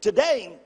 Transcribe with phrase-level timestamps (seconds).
[0.00, 0.58] Today,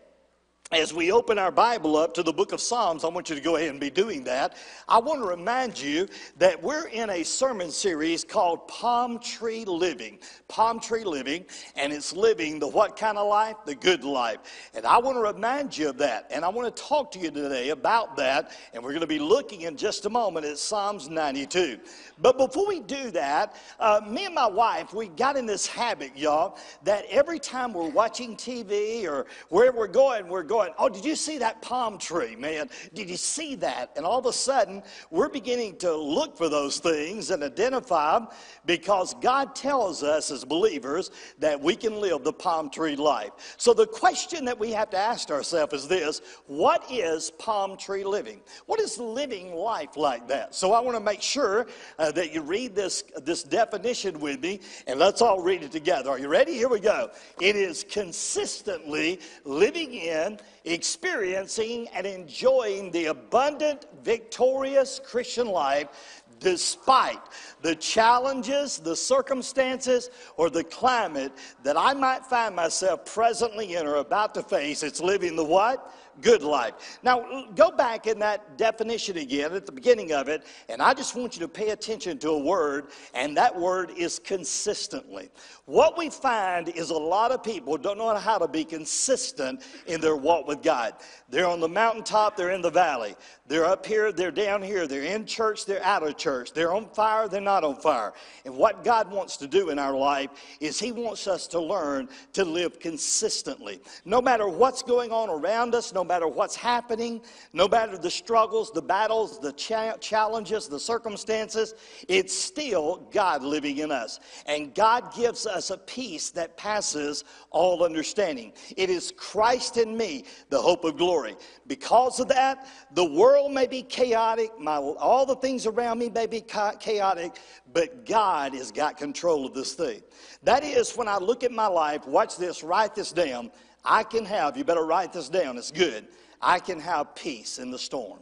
[0.72, 3.40] as we open our Bible up to the book of Psalms, I want you to
[3.40, 4.56] go ahead and be doing that.
[4.88, 10.18] I want to remind you that we're in a sermon series called Palm Tree Living.
[10.48, 11.44] Palm Tree Living,
[11.76, 13.56] and it's living the what kind of life?
[13.66, 14.38] The good life.
[14.74, 16.30] And I want to remind you of that.
[16.30, 18.50] And I want to talk to you today about that.
[18.72, 21.78] And we're going to be looking in just a moment at Psalms 92.
[22.18, 26.16] But before we do that, uh, me and my wife, we got in this habit,
[26.16, 31.04] y'all, that every time we're watching TV or wherever we're going, we're going, oh, did
[31.04, 32.68] you see that palm tree, man?
[32.92, 33.92] Did you see that?
[33.96, 38.28] And all of a sudden, we're beginning to look for those things and identify them
[38.66, 43.32] because God tells us as believers that we can live the palm tree life.
[43.56, 48.04] So the question that we have to ask ourselves is this what is palm tree
[48.04, 48.40] living?
[48.66, 50.54] What is living life like that?
[50.54, 51.66] So I want to make sure
[51.98, 56.10] uh, that you read this, this definition with me and let's all read it together.
[56.10, 56.54] Are you ready?
[56.54, 57.10] Here we go.
[57.40, 67.20] It is consistently living in experiencing and enjoying the abundant, victorious Christian life despite
[67.62, 73.96] the challenges, the circumstances, or the climate that I might find myself presently in or
[73.96, 74.82] about to face.
[74.82, 75.94] It's living the what?
[76.20, 76.98] good life.
[77.02, 81.14] Now, go back in that definition again at the beginning of it, and I just
[81.14, 85.30] want you to pay attention to a word, and that word is consistently.
[85.66, 89.98] What we find is a lot of people don't know how to be consistent in
[89.98, 90.92] their walk with God.
[91.30, 93.14] They're on the mountaintop, they're in the valley.
[93.46, 94.86] They're up here, they're down here.
[94.86, 96.52] They're in church, they're out of church.
[96.52, 98.12] They're on fire, they're not on fire.
[98.44, 102.10] And what God wants to do in our life is He wants us to learn
[102.34, 103.80] to live consistently.
[104.04, 107.22] No matter what's going on around us, no matter what's happening,
[107.54, 111.74] no matter the struggles, the battles, the cha- challenges, the circumstances,
[112.06, 114.20] it's still God living in us.
[114.46, 118.52] And God gives us a peace that passes all understanding.
[118.76, 121.36] It is Christ in me, the hope of glory.
[121.66, 126.26] Because of that, the world may be chaotic, my, all the things around me may
[126.26, 126.44] be
[126.80, 127.38] chaotic,
[127.72, 130.02] but God has got control of this thing.
[130.42, 133.50] That is, when I look at my life, watch this, write this down.
[133.84, 136.06] I can have, you better write this down, it's good.
[136.40, 138.20] I can have peace in the storm.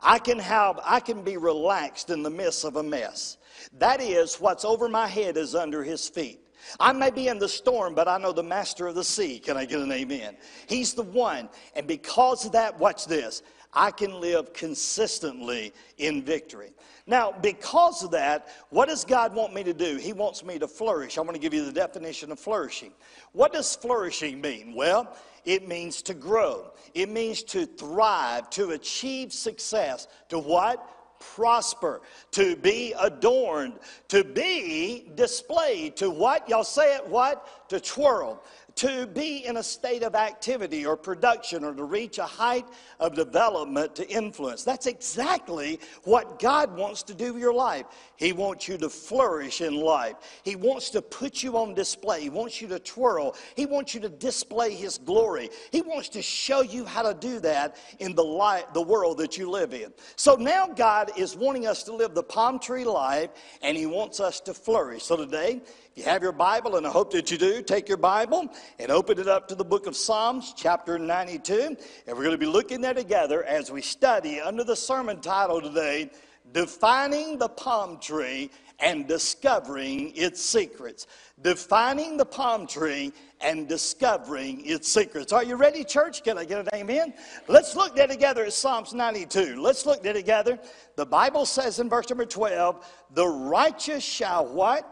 [0.00, 3.38] I can have, I can be relaxed in the midst of a mess.
[3.78, 6.40] That is, what's over my head is under his feet.
[6.80, 9.38] I may be in the storm, but I know the master of the sea.
[9.38, 10.36] Can I get an amen?
[10.66, 11.48] He's the one.
[11.76, 13.42] And because of that, watch this.
[13.74, 16.70] I can live consistently in victory.
[17.06, 19.96] Now, because of that, what does God want me to do?
[19.96, 21.18] He wants me to flourish.
[21.18, 22.92] I'm going to give you the definition of flourishing.
[23.32, 24.74] What does flourishing mean?
[24.74, 25.14] Well,
[25.44, 30.88] it means to grow, it means to thrive, to achieve success, to what?
[31.34, 32.02] Prosper,
[32.32, 33.74] to be adorned,
[34.08, 36.48] to be displayed, to what?
[36.48, 37.68] Y'all say it what?
[37.68, 38.42] To twirl
[38.76, 42.66] to be in a state of activity or production or to reach a height
[42.98, 44.64] of development to influence.
[44.64, 47.86] That's exactly what God wants to do in your life.
[48.16, 50.16] He wants you to flourish in life.
[50.44, 52.20] He wants to put you on display.
[52.22, 53.36] He wants you to twirl.
[53.56, 55.50] He wants you to display His glory.
[55.72, 59.36] He wants to show you how to do that in the life, the world that
[59.36, 59.92] you live in.
[60.16, 63.30] So now God is wanting us to live the palm tree life
[63.62, 65.02] and He wants us to flourish.
[65.02, 65.60] So today,
[65.96, 68.48] if you have your Bible, and I hope that you do, take your Bible
[68.80, 71.76] and open it up to the book of Psalms, chapter 92.
[72.06, 75.60] And we're going to be looking there together as we study under the sermon title
[75.60, 76.10] today,
[76.52, 78.50] Defining the Palm Tree
[78.80, 81.06] and Discovering Its Secrets.
[81.42, 85.32] Defining the palm tree and discovering its secrets.
[85.32, 86.22] Are you ready, church?
[86.22, 87.12] Can I get an amen?
[87.48, 89.60] Let's look there together at Psalms 92.
[89.60, 90.58] Let's look there together.
[90.96, 94.90] The Bible says in verse number 12, the righteous shall what?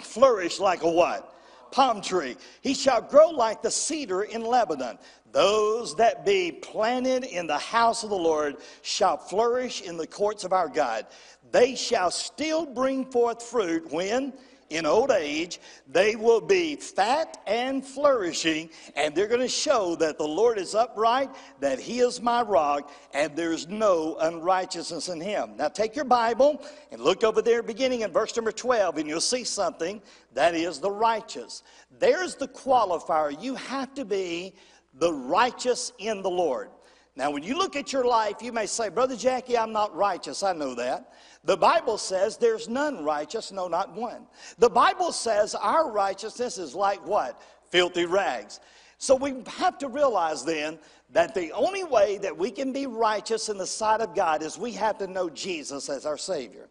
[0.00, 1.34] flourish like a what?
[1.70, 2.36] Palm tree.
[2.62, 4.98] He shall grow like the cedar in Lebanon.
[5.32, 10.44] Those that be planted in the house of the Lord shall flourish in the courts
[10.44, 11.06] of our God.
[11.50, 14.32] They shall still bring forth fruit when?
[14.70, 20.18] in old age, they will be fat and flourishing, and they're going to show that
[20.18, 21.30] the Lord is upright,
[21.60, 25.56] that He is my rock, and there's no unrighteousness in Him.
[25.56, 26.62] Now, take your Bible
[26.92, 30.02] and look over there, beginning in verse number 12, and you'll see something
[30.34, 31.62] that is the righteous.
[31.98, 33.40] There's the qualifier.
[33.42, 34.54] You have to be
[34.94, 36.70] the righteous in the Lord.
[37.16, 40.44] Now, when you look at your life, you may say, Brother Jackie, I'm not righteous.
[40.44, 41.14] I know that.
[41.44, 44.26] The Bible says there's none righteous, no, not one.
[44.58, 47.40] The Bible says our righteousness is like what?
[47.70, 48.60] Filthy rags.
[48.98, 50.78] So we have to realize then
[51.10, 54.58] that the only way that we can be righteous in the sight of God is
[54.58, 56.68] we have to know Jesus as our Savior.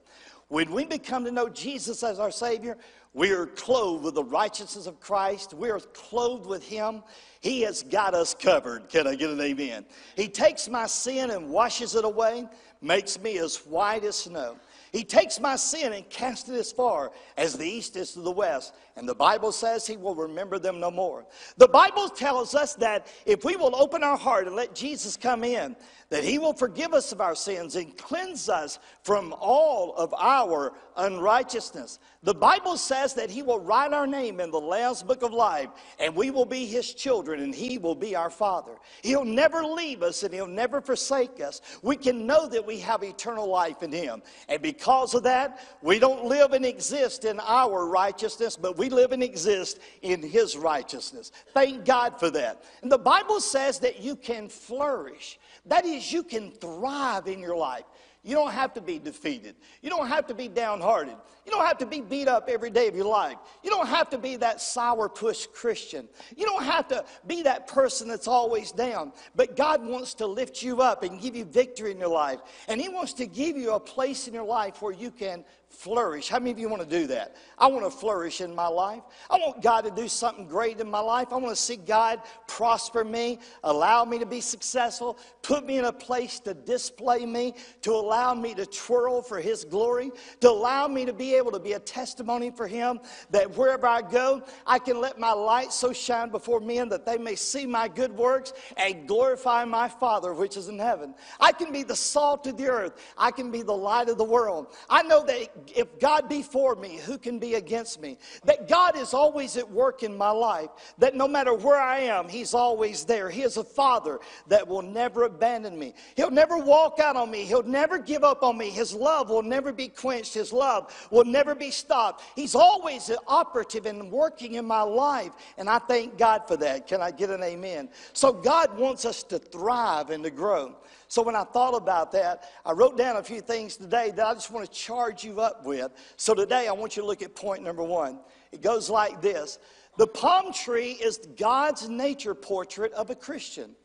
[0.50, 2.78] When we become to know Jesus as our Savior,
[3.14, 5.54] we are clothed with the righteousness of Christ.
[5.54, 7.04] We are clothed with Him.
[7.42, 8.88] He has got us covered.
[8.88, 9.86] Can I get an amen?
[10.16, 12.48] He takes my sin and washes it away,
[12.82, 14.58] makes me as white as snow.
[14.94, 18.32] He takes my sin and casts it as far as the east is to the
[18.32, 18.74] west.
[18.98, 21.26] And the Bible says he will remember them no more.
[21.58, 25.44] The Bible tells us that if we will open our heart and let Jesus come
[25.44, 25.76] in,
[26.10, 30.74] that he will forgive us of our sins and cleanse us from all of our
[30.96, 32.00] unrighteousness.
[32.24, 35.70] The Bible says that he will write our name in the Lamb's book of life,
[36.00, 38.74] and we will be his children, and he will be our father.
[39.04, 41.62] He'll never leave us, and he'll never forsake us.
[41.84, 44.24] We can know that we have eternal life in him.
[44.50, 49.12] And because of that, we don't live and exist in our righteousness, but we live
[49.12, 51.32] and exist in his righteousness.
[51.54, 52.64] Thank God for that.
[52.82, 55.40] And the Bible says that you can flourish.
[55.66, 57.86] That is, you can thrive in your life.
[58.28, 59.56] You don't have to be defeated.
[59.82, 61.16] You don't have to be downhearted.
[61.46, 63.38] You don't have to be beat up every day of your life.
[63.64, 66.10] You don't have to be that sourpuss Christian.
[66.36, 69.14] You don't have to be that person that's always down.
[69.34, 72.40] But God wants to lift you up and give you victory in your life.
[72.68, 76.28] And He wants to give you a place in your life where you can flourish.
[76.28, 77.36] How many of you want to do that?
[77.58, 79.04] I want to flourish in my life.
[79.30, 81.28] I want God to do something great in my life.
[81.32, 85.86] I want to see God prosper me, allow me to be successful, put me in
[85.86, 90.12] a place to display me, to allow me to twirl for His glory,
[90.42, 93.00] to allow me to be able to be a testimony for Him
[93.30, 97.18] that wherever I go, I can let my light so shine before men that they
[97.18, 101.14] may see my good works and glorify my Father which is in heaven.
[101.40, 102.94] I can be the salt of the earth.
[103.18, 104.74] I can be the light of the world.
[104.90, 108.18] I know that if God be for me, who can be against me?
[108.46, 112.28] That God is always at work in my life, that no matter where I am,
[112.28, 113.30] He's always there.
[113.30, 115.94] He is a Father that will never abandon me.
[116.16, 118.70] He'll never walk out on me, He'll never give up on me.
[118.70, 122.24] His love will never be quenched, His love will never be stopped.
[122.36, 126.88] He's always operative and working in my life, and I thank God for that.
[126.88, 127.90] Can I get an amen?
[128.14, 130.76] So, God wants us to thrive and to grow.
[131.08, 134.34] So when I thought about that, I wrote down a few things today that I
[134.34, 135.92] just want to charge you up with.
[136.18, 138.20] So today I want you to look at point number one.
[138.52, 139.60] It goes like this
[139.98, 143.76] The palm tree is God's nature portrait of a Christian.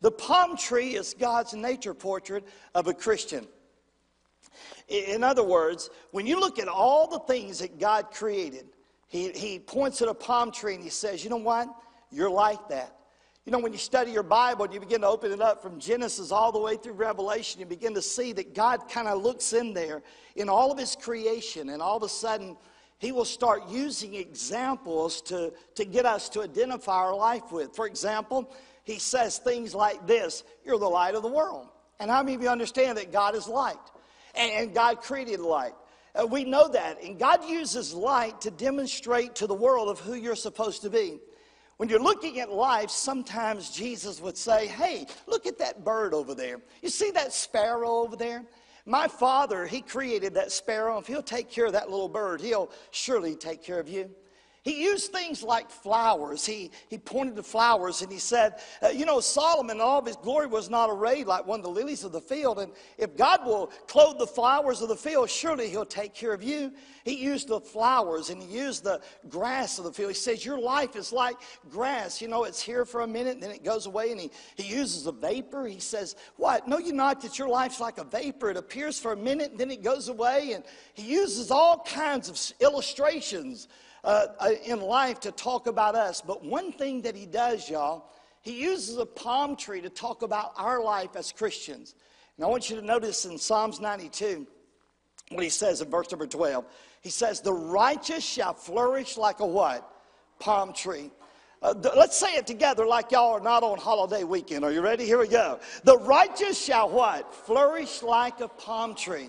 [0.00, 2.44] The palm tree is God's nature portrait
[2.74, 3.46] of a Christian.
[4.88, 8.66] In other words, when you look at all the things that God created,
[9.06, 11.68] he, he points at a palm tree and he says, You know what?
[12.10, 12.96] You're like that.
[13.44, 15.80] You know, when you study your Bible and you begin to open it up from
[15.80, 19.52] Genesis all the way through Revelation, you begin to see that God kind of looks
[19.52, 20.02] in there
[20.36, 22.56] in all of His creation, and all of a sudden,
[22.98, 27.74] He will start using examples to, to get us to identify our life with.
[27.74, 28.54] For example,
[28.84, 31.66] He says things like this You're the light of the world.
[31.98, 33.76] And how many of you understand that God is light?
[34.36, 35.74] And, God created light.
[36.14, 37.02] Uh, we know that.
[37.02, 41.18] And God uses light to demonstrate to the world of who you're supposed to be.
[41.82, 46.32] When you're looking at life, sometimes Jesus would say, Hey, look at that bird over
[46.32, 46.60] there.
[46.80, 48.44] You see that sparrow over there?
[48.86, 50.98] My father, he created that sparrow.
[50.98, 54.08] If he'll take care of that little bird, he'll surely take care of you.
[54.62, 56.46] He used things like flowers.
[56.46, 60.14] He, he pointed to flowers and he said, uh, You know, Solomon, all of his
[60.14, 62.60] glory was not arrayed like one of the lilies of the field.
[62.60, 66.44] And if God will clothe the flowers of the field, surely he'll take care of
[66.44, 66.72] you.
[67.04, 70.12] He used the flowers and he used the grass of the field.
[70.12, 71.36] He says, Your life is like
[71.68, 72.22] grass.
[72.22, 74.12] You know, it's here for a minute, and then it goes away.
[74.12, 75.66] And he, he uses a vapor.
[75.66, 76.68] He says, What?
[76.68, 78.50] No, you're not that your life's like a vapor.
[78.50, 80.52] It appears for a minute, and then it goes away.
[80.52, 80.62] And
[80.94, 83.66] he uses all kinds of illustrations
[84.04, 86.20] uh, uh, in life to talk about us.
[86.20, 90.52] But one thing that he does, y'all, he uses a palm tree to talk about
[90.56, 91.94] our life as Christians.
[92.36, 94.46] And I want you to notice in Psalms 92
[95.30, 96.64] what he says in verse number 12.
[97.00, 99.88] He says, The righteous shall flourish like a what?
[100.38, 101.10] Palm tree.
[101.62, 104.64] Uh, the, let's say it together like y'all are not on holiday weekend.
[104.64, 105.04] Are you ready?
[105.04, 105.60] Here we go.
[105.84, 107.32] The righteous shall what?
[107.32, 109.28] Flourish like a palm tree.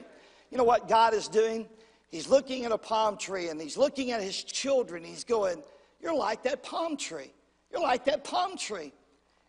[0.49, 1.67] You know what God is doing?
[2.13, 5.03] He's looking at a palm tree and he's looking at his children.
[5.03, 5.63] He's going,
[5.99, 7.33] You're like that palm tree.
[7.71, 8.93] You're like that palm tree.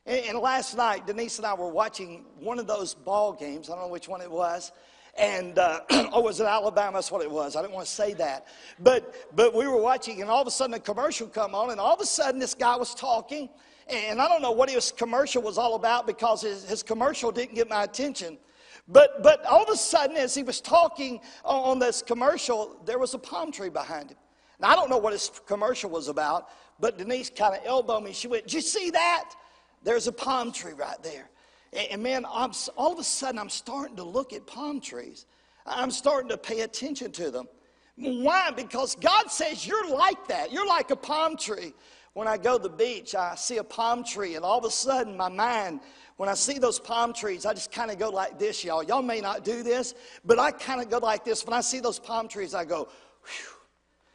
[0.06, 3.68] And, and last night, Denise and I were watching one of those ball games.
[3.68, 4.72] I don't know which one it was.
[5.18, 6.96] And, uh, oh, was it Alabama?
[6.96, 7.54] That's what it was.
[7.54, 8.46] I didn't want to say that.
[8.80, 11.78] But, but we were watching, and all of a sudden a commercial come on, and
[11.78, 13.50] all of a sudden this guy was talking.
[13.88, 17.56] And I don't know what his commercial was all about because his, his commercial didn't
[17.56, 18.38] get my attention.
[18.86, 23.14] But, but all of a sudden, as he was talking on this commercial, there was
[23.14, 24.18] a palm tree behind him.
[24.60, 26.48] Now, I don't know what his commercial was about,
[26.80, 28.12] but Denise kind of elbowed me.
[28.12, 29.30] She went, Did you see that?
[29.82, 31.30] There's a palm tree right there.
[31.72, 35.26] And, and man, I'm, all of a sudden, I'm starting to look at palm trees.
[35.66, 37.46] I'm starting to pay attention to them.
[37.96, 38.50] Why?
[38.50, 40.52] Because God says you're like that.
[40.52, 41.72] You're like a palm tree.
[42.12, 44.70] When I go to the beach, I see a palm tree, and all of a
[44.70, 45.80] sudden, my mind,
[46.16, 48.82] when I see those palm trees, I just kind of go like this, y'all.
[48.82, 49.94] Y'all may not do this,
[50.24, 51.44] but I kind of go like this.
[51.44, 52.88] When I see those palm trees, I go,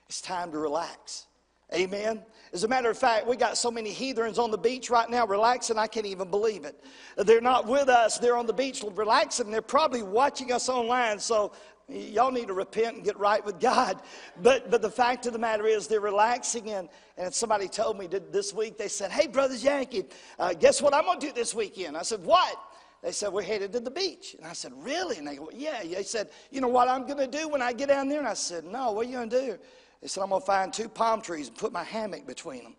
[0.08, 1.27] it's time to relax.
[1.74, 2.24] Amen.
[2.51, 5.27] As a matter of fact, we got so many heathens on the beach right now
[5.27, 6.84] relaxing, I can't even believe it.
[7.18, 9.51] They're not with us, they're on the beach relaxing.
[9.51, 11.51] They're probably watching us online, so
[11.89, 14.01] y'all need to repent and get right with God.
[14.41, 16.69] But, but the fact of the matter is, they're relaxing.
[16.72, 20.05] And, and somebody told me this week, they said, Hey, Brother Jackie,
[20.38, 21.98] uh, guess what I'm going to do this weekend?
[21.98, 22.58] I said, What?
[23.01, 24.36] They said, We're headed to the beach.
[24.38, 25.17] And I said, Really?
[25.17, 25.84] And they go, Yeah.
[25.84, 28.19] They said, You know what I'm going to do when I get down there?
[28.19, 29.58] And I said, No, what are you going to do?
[30.01, 32.75] They said, I'm going to find two palm trees and put my hammock between them.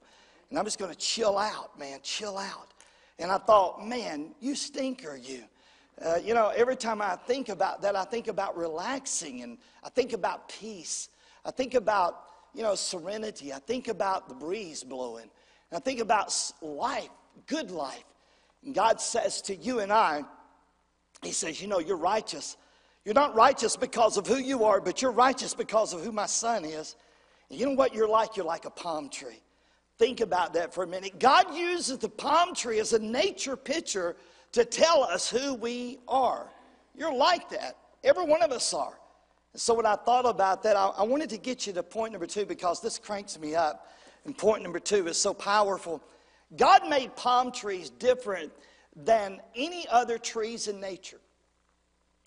[0.48, 2.72] And I'm just going to chill out, man, chill out.
[3.18, 5.44] And I thought, man, you stinker, you.
[6.04, 9.90] Uh, you know, every time I think about that, I think about relaxing and I
[9.90, 11.10] think about peace.
[11.44, 13.52] I think about, you know, serenity.
[13.52, 15.30] I think about the breeze blowing.
[15.70, 17.10] And I think about life,
[17.46, 18.04] good life.
[18.64, 20.24] And God says to you and I,
[21.22, 22.56] He says, you know, you're righteous.
[23.04, 26.26] You're not righteous because of who you are, but you're righteous because of who my
[26.26, 26.96] son is.
[27.50, 28.36] You know what you're like?
[28.36, 29.42] You're like a palm tree.
[29.98, 31.18] Think about that for a minute.
[31.18, 34.16] God uses the palm tree as a nature picture
[34.52, 36.48] to tell us who we are.
[36.96, 37.76] You're like that.
[38.02, 38.98] Every one of us are.
[39.54, 42.26] So, when I thought about that, I, I wanted to get you to point number
[42.26, 43.88] two because this cranks me up.
[44.24, 46.02] And point number two is so powerful.
[46.56, 48.52] God made palm trees different
[48.94, 51.20] than any other trees in nature.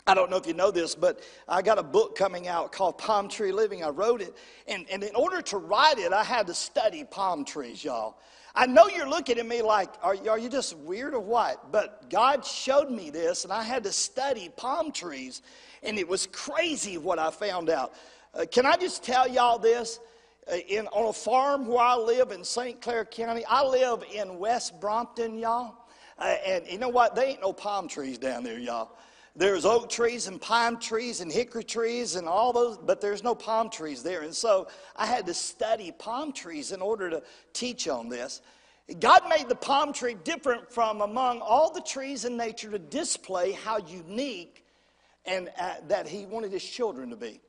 [0.05, 2.97] I don't know if you know this, but I got a book coming out called
[2.97, 3.85] Palm Tree Living.
[3.85, 4.35] I wrote it.
[4.67, 8.17] And, and in order to write it, I had to study palm trees, y'all.
[8.55, 11.71] I know you're looking at me like, are, are you just weird or what?
[11.71, 15.41] But God showed me this, and I had to study palm trees.
[15.81, 17.93] And it was crazy what I found out.
[18.33, 19.99] Uh, can I just tell y'all this?
[20.51, 22.79] Uh, in, on a farm where I live in St.
[22.81, 25.75] Clair County, I live in West Brompton, y'all.
[26.19, 27.15] Uh, and you know what?
[27.15, 28.91] There ain't no palm trees down there, y'all.
[29.35, 33.33] There's oak trees and pine trees and hickory trees and all those, but there's no
[33.33, 34.21] palm trees there.
[34.21, 38.41] And so I had to study palm trees in order to teach on this.
[38.99, 43.53] God made the palm tree different from among all the trees in nature to display
[43.53, 44.65] how unique
[45.25, 47.39] and uh, that He wanted His children to be.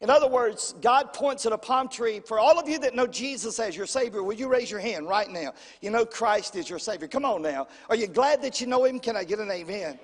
[0.00, 2.20] In other words, God points at a palm tree.
[2.20, 5.08] For all of you that know Jesus as your Savior, will you raise your hand
[5.08, 5.52] right now?
[5.82, 7.06] You know Christ is your Savior.
[7.06, 7.68] Come on now.
[7.90, 8.98] Are you glad that you know Him?
[8.98, 9.98] Can I get an amen?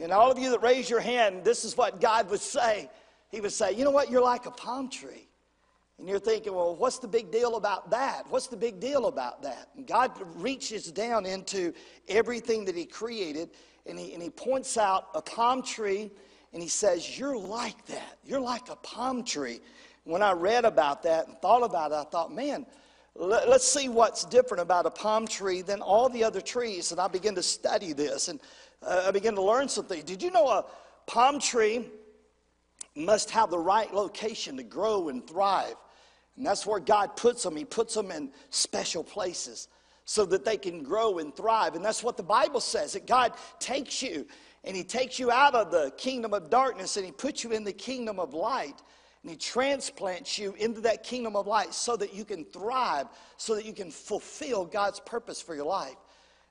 [0.00, 2.90] And all of you that raise your hand, this is what God would say.
[3.30, 4.10] He would say, You know what?
[4.10, 5.28] You're like a palm tree.
[5.98, 8.24] And you're thinking, Well, what's the big deal about that?
[8.28, 9.70] What's the big deal about that?
[9.76, 11.72] And God reaches down into
[12.08, 13.50] everything that He created
[13.86, 16.10] and He, and he points out a palm tree
[16.52, 18.18] and He says, You're like that.
[18.24, 19.60] You're like a palm tree.
[20.04, 22.66] When I read about that and thought about it, I thought, Man,
[23.16, 26.90] let, us see what's different about a palm tree than all the other trees.
[26.90, 28.26] And I began to study this.
[28.26, 28.40] And
[28.86, 30.02] uh, I began to learn something.
[30.02, 30.64] Did you know a
[31.06, 31.86] palm tree
[32.96, 35.76] must have the right location to grow and thrive?
[36.36, 37.56] And that's where God puts them.
[37.56, 39.68] He puts them in special places
[40.04, 41.74] so that they can grow and thrive.
[41.74, 44.26] And that's what the Bible says that God takes you
[44.64, 47.64] and He takes you out of the kingdom of darkness and He puts you in
[47.64, 48.82] the kingdom of light.
[49.22, 53.54] And He transplants you into that kingdom of light so that you can thrive, so
[53.54, 55.96] that you can fulfill God's purpose for your life.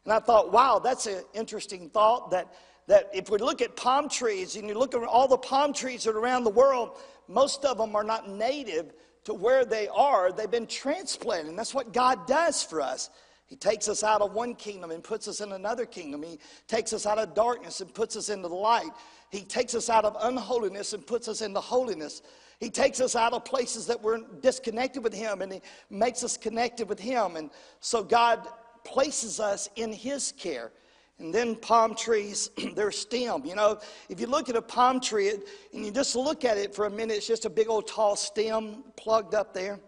[0.06, 2.54] And I thought, wow, that's an interesting thought that,
[2.88, 6.04] that if we look at palm trees and you look at all the palm trees
[6.04, 8.94] that are around the world, most of them are not native
[9.24, 10.32] to where they are.
[10.32, 11.48] They've been transplanted.
[11.48, 13.10] And that's what God does for us.
[13.46, 16.24] He takes us out of one kingdom and puts us in another kingdom.
[16.24, 18.90] He takes us out of darkness and puts us into the light.
[19.30, 22.22] He takes us out of unholiness and puts us into holiness.
[22.60, 26.38] He takes us out of places that we're disconnected with Him and He makes us
[26.38, 27.36] connected with Him.
[27.36, 28.48] And so God
[28.84, 30.72] places us in His care.
[31.20, 33.46] And then palm trees, their stem.
[33.46, 35.30] You know, if you look at a palm tree
[35.74, 38.16] and you just look at it for a minute, it's just a big old tall
[38.16, 39.80] stem plugged up there.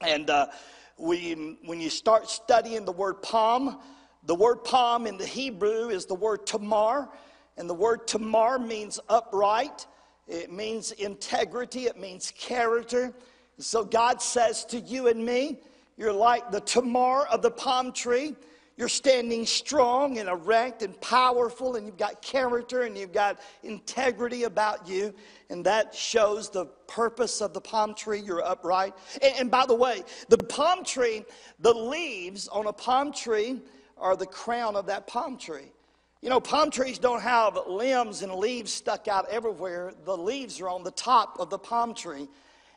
[0.00, 0.48] And uh,
[0.98, 3.80] we, when you start studying the word palm,
[4.24, 7.08] the word palm in the Hebrew is the word tamar.
[7.56, 9.86] And the word tamar means upright,
[10.26, 13.12] it means integrity, it means character.
[13.58, 15.60] So God says to you and me,
[15.96, 18.34] you're like the tamar of the palm tree.
[18.76, 24.44] You're standing strong and erect and powerful, and you've got character and you've got integrity
[24.44, 25.14] about you.
[25.50, 28.20] And that shows the purpose of the palm tree.
[28.20, 28.94] You're upright.
[29.22, 31.24] And, and by the way, the palm tree,
[31.60, 33.60] the leaves on a palm tree
[33.98, 35.70] are the crown of that palm tree.
[36.22, 39.92] You know, palm trees don't have limbs and leaves stuck out everywhere.
[40.04, 42.28] The leaves are on the top of the palm tree.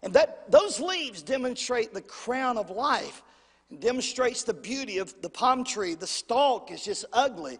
[0.05, 3.24] And that, those leaves demonstrate the crown of life.
[3.71, 5.95] It demonstrates the beauty of the palm tree.
[5.95, 7.57] The stalk is just ugly,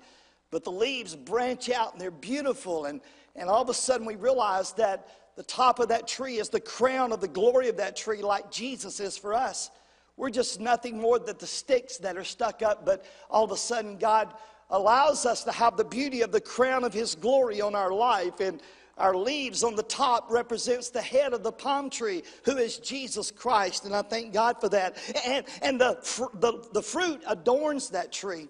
[0.52, 2.86] but the leaves branch out and they're beautiful.
[2.86, 3.02] And,
[3.36, 6.60] and all of a sudden we realize that the top of that tree is the
[6.60, 9.72] crown of the glory of that tree, like Jesus is for us.
[10.16, 13.58] We're just nothing more than the sticks that are stuck up, but all of a
[13.58, 14.34] sudden God
[14.70, 18.40] allows us to have the beauty of the crown of his glory on our life
[18.40, 18.62] and
[18.98, 23.30] our leaves on the top represents the head of the palm tree who is jesus
[23.30, 24.98] christ and i thank god for that.
[25.26, 25.98] And, and the,
[26.36, 28.48] the, the fruit adorns that tree.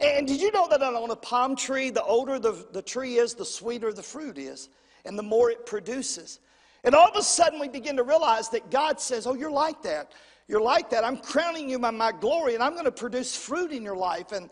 [0.00, 3.34] And did you know that on a palm tree the older the, the tree is
[3.34, 4.68] the sweeter the fruit is
[5.04, 6.40] and the more it produces.
[6.84, 9.82] And all of a sudden we begin to realize that god says oh you're like
[9.82, 10.12] that.
[10.46, 11.04] You're like that.
[11.04, 14.32] I'm crowning you by my glory and i'm going to produce fruit in your life.
[14.32, 14.48] And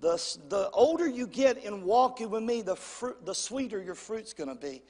[0.00, 4.32] the, the older you get in walking with me, the, fruit, the sweeter your fruit's
[4.32, 4.82] going to be.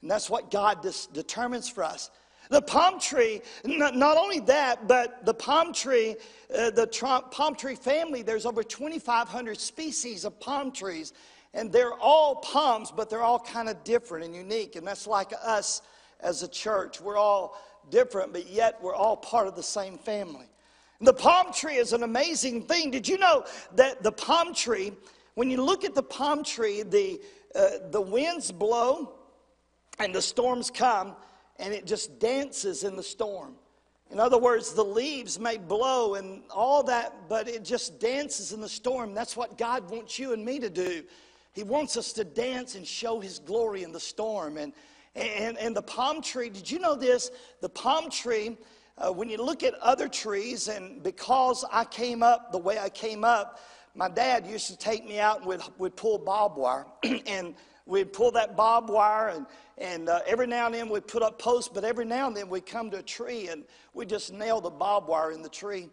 [0.00, 2.10] And that's what God dis- determines for us.
[2.50, 6.16] The palm tree, not, not only that, but the palm tree,
[6.56, 6.86] uh, the
[7.30, 11.12] palm tree family, there's over 2,500 species of palm trees.
[11.54, 14.76] And they're all palms, but they're all kind of different and unique.
[14.76, 15.82] And that's like us
[16.20, 17.00] as a church.
[17.00, 20.46] We're all different, but yet we're all part of the same family.
[21.02, 22.90] The palm tree is an amazing thing.
[22.90, 23.44] Did you know
[23.74, 24.92] that the palm tree,
[25.34, 27.20] when you look at the palm tree, the,
[27.54, 29.14] uh, the winds blow
[29.98, 31.16] and the storms come
[31.58, 33.54] and it just dances in the storm.
[34.10, 38.60] In other words, the leaves may blow and all that, but it just dances in
[38.60, 39.14] the storm.
[39.14, 41.02] That's what God wants you and me to do.
[41.54, 44.56] He wants us to dance and show His glory in the storm.
[44.56, 44.72] And,
[45.14, 47.30] and, and the palm tree, did you know this?
[47.60, 48.56] The palm tree
[48.98, 52.88] uh, when you look at other trees, and because I came up the way I
[52.88, 53.60] came up,
[53.94, 56.86] my dad used to take me out and we'd, we'd pull barbed wire.
[57.26, 57.54] and
[57.86, 59.46] we'd pull that barbed wire, and,
[59.78, 62.48] and uh, every now and then we'd put up posts, but every now and then
[62.48, 65.88] we'd come to a tree and we'd just nail the barbed wire in the tree.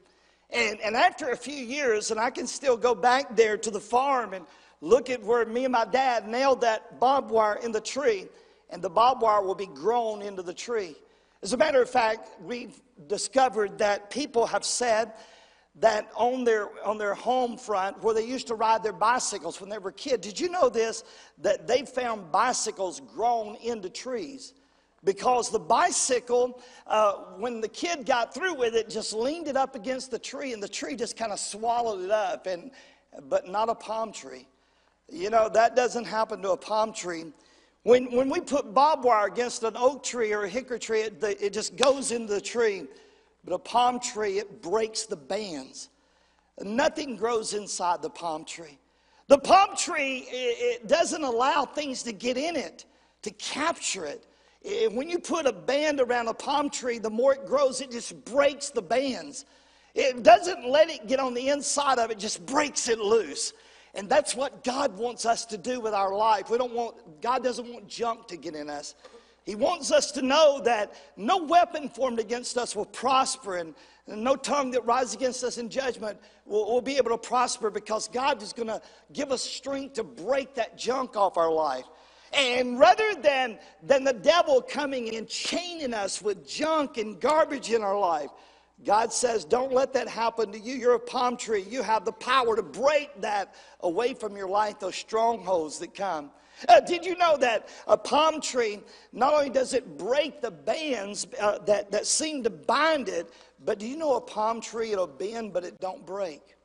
[0.52, 3.80] And, and after a few years, and I can still go back there to the
[3.80, 4.46] farm and
[4.82, 8.28] look at where me and my dad nailed that barbed wire in the tree,
[8.70, 10.96] and the barbed wire will be grown into the tree.
[11.42, 15.14] As a matter of fact, we've discovered that people have said
[15.76, 19.70] that on their on their home front where they used to ride their bicycles when
[19.70, 21.04] they were kids did you know this?
[21.38, 24.54] That they found bicycles grown into trees.
[25.06, 29.76] Because the bicycle uh, when the kid got through with it just leaned it up
[29.76, 32.72] against the tree and the tree just kind of swallowed it up and
[33.30, 34.46] but not a palm tree.
[35.08, 37.32] You know that doesn't happen to a palm tree
[37.84, 41.24] when, when we put barbed wire against an oak tree or a hickory tree, it,
[41.24, 42.86] it just goes into the tree.
[43.44, 45.90] But a palm tree, it breaks the bands.
[46.62, 48.78] Nothing grows inside the palm tree.
[49.28, 52.86] The palm tree, it, it doesn't allow things to get in it,
[53.22, 54.28] to capture it.
[54.62, 54.92] it.
[54.92, 58.26] When you put a band around a palm tree, the more it grows, it just
[58.26, 59.46] breaks the bands.
[59.96, 63.54] It doesn't let it get on the inside of it, just breaks it loose.
[63.96, 66.50] And that's what God wants us to do with our life.
[66.50, 68.96] We don't want, God doesn't want junk to get in us.
[69.46, 73.74] He wants us to know that no weapon formed against us will prosper, and,
[74.06, 78.08] no tongue that rises against us in judgment will, will be able to prosper because
[78.08, 78.82] God is going to
[79.14, 81.86] give us strength to break that junk off our life.
[82.34, 87.82] And rather than, than the devil coming and chaining us with junk and garbage in
[87.82, 88.30] our life,
[88.86, 90.76] God says, don't let that happen to you.
[90.76, 91.66] You're a palm tree.
[91.70, 96.32] You have the power to break that away from your life, those strongholds that come.
[96.68, 98.82] Uh, did you know that a palm tree,
[99.14, 103.80] not only does it break the bands uh, that, that seem to bind it, but
[103.80, 106.56] do you know a palm tree, it'll bend, but it don't break?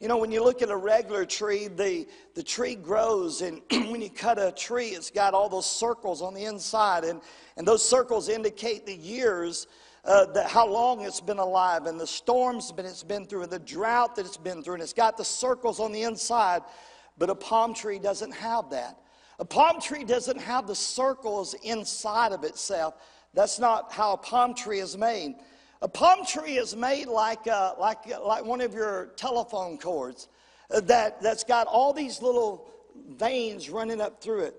[0.00, 4.02] You know, when you look at a regular tree, the, the tree grows, and when
[4.02, 7.22] you cut a tree, it's got all those circles on the inside, and,
[7.56, 9.66] and those circles indicate the years
[10.06, 13.52] uh, that how long it's been alive and the storms that it's been through and
[13.52, 16.62] the drought that it's been through and it's got the circles on the inside
[17.18, 18.98] but a palm tree doesn't have that.
[19.38, 22.94] A palm tree doesn't have the circles inside of itself.
[23.34, 25.36] That's not how a palm tree is made.
[25.82, 30.28] A palm tree is made like, uh, like, like one of your telephone cords
[30.70, 32.70] uh, that, that's got all these little
[33.10, 34.54] veins running up through it.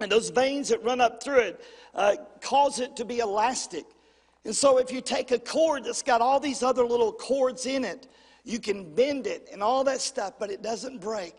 [0.00, 1.60] And those veins that run up through it
[1.94, 3.86] uh, cause it to be elastic
[4.44, 7.84] and so, if you take a cord that's got all these other little cords in
[7.84, 8.06] it,
[8.44, 11.34] you can bend it and all that stuff, but it doesn't break.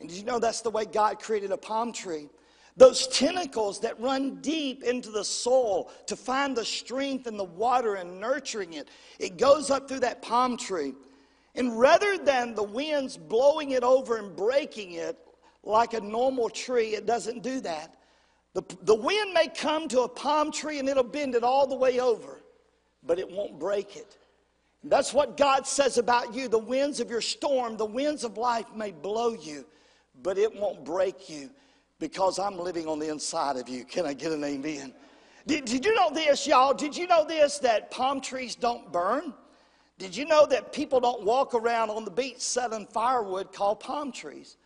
[0.00, 2.28] And did you know that's the way God created a palm tree?
[2.76, 7.94] Those tentacles that run deep into the soul to find the strength and the water
[7.94, 10.94] and nurturing it, it goes up through that palm tree.
[11.54, 15.18] And rather than the winds blowing it over and breaking it,
[15.62, 17.95] like a normal tree, it doesn't do that.
[18.56, 21.76] The, the wind may come to a palm tree and it'll bend it all the
[21.76, 22.40] way over,
[23.02, 24.16] but it won't break it.
[24.82, 26.48] That's what God says about you.
[26.48, 29.66] The winds of your storm, the winds of life may blow you,
[30.22, 31.50] but it won't break you
[31.98, 33.84] because I'm living on the inside of you.
[33.84, 34.94] Can I get an amen?
[35.46, 36.72] Did, did you know this, y'all?
[36.72, 39.34] Did you know this that palm trees don't burn?
[39.98, 44.12] Did you know that people don't walk around on the beach selling firewood called palm
[44.12, 44.56] trees?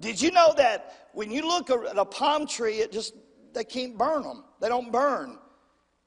[0.00, 3.14] Did you know that when you look at a palm tree, it just,
[3.56, 4.44] they can't burn them.
[4.60, 5.38] They don't burn.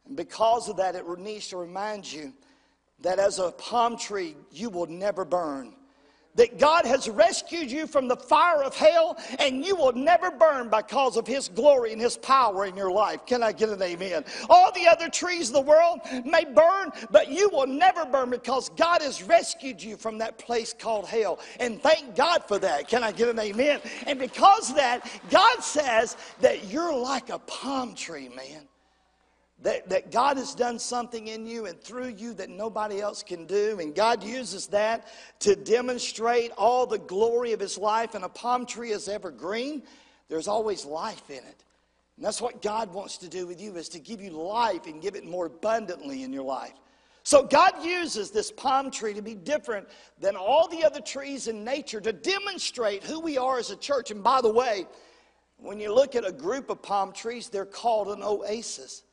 [0.05, 2.31] And because of that, it needs to remind you
[3.01, 5.73] that as a palm tree, you will never burn
[6.35, 10.69] that God has rescued you from the fire of hell and you will never burn
[10.69, 13.25] because of His glory and His power in your life.
[13.25, 14.23] Can I get an amen?
[14.49, 18.69] All the other trees of the world may burn, but you will never burn because
[18.69, 21.39] God has rescued you from that place called hell.
[21.59, 22.87] And thank God for that.
[22.87, 23.81] Can I get an amen?
[24.07, 28.68] And because that, God says that you're like a palm tree, man.
[29.63, 33.45] That, that God has done something in you and through you that nobody else can
[33.45, 33.79] do.
[33.81, 35.07] And God uses that
[35.39, 38.15] to demonstrate all the glory of His life.
[38.15, 39.83] And a palm tree is evergreen,
[40.29, 41.63] there's always life in it.
[42.15, 45.01] And that's what God wants to do with you is to give you life and
[45.01, 46.73] give it more abundantly in your life.
[47.23, 49.87] So God uses this palm tree to be different
[50.19, 54.11] than all the other trees in nature to demonstrate who we are as a church.
[54.11, 54.85] And by the way,
[55.57, 59.03] when you look at a group of palm trees, they're called an oasis.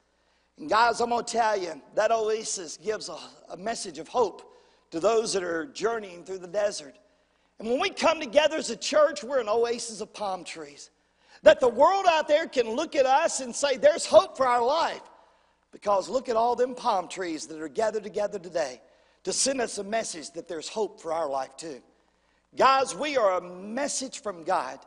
[0.59, 3.17] And guys, I'm going to tell you, that oasis gives a,
[3.51, 4.55] a message of hope
[4.91, 6.95] to those that are journeying through the desert.
[7.59, 10.91] And when we come together as a church, we're an oasis of palm trees.
[11.43, 14.65] That the world out there can look at us and say, there's hope for our
[14.65, 15.03] life.
[15.73, 18.81] Because look at all them palm trees that are gathered together today
[19.25, 21.83] to send us a message that there's hope for our life too.
[22.57, 24.79] Guys, we are a message from God.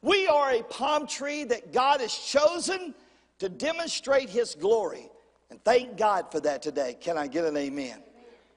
[0.00, 2.94] We are a palm tree that God has chosen
[3.40, 5.10] to demonstrate His glory.
[5.50, 6.96] And thank God for that today.
[7.00, 8.02] Can I get an amen?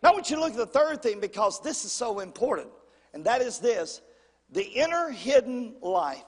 [0.04, 2.70] Now, I want you to look at the third thing because this is so important,
[3.14, 4.02] and that is this
[4.52, 6.24] the inner hidden life.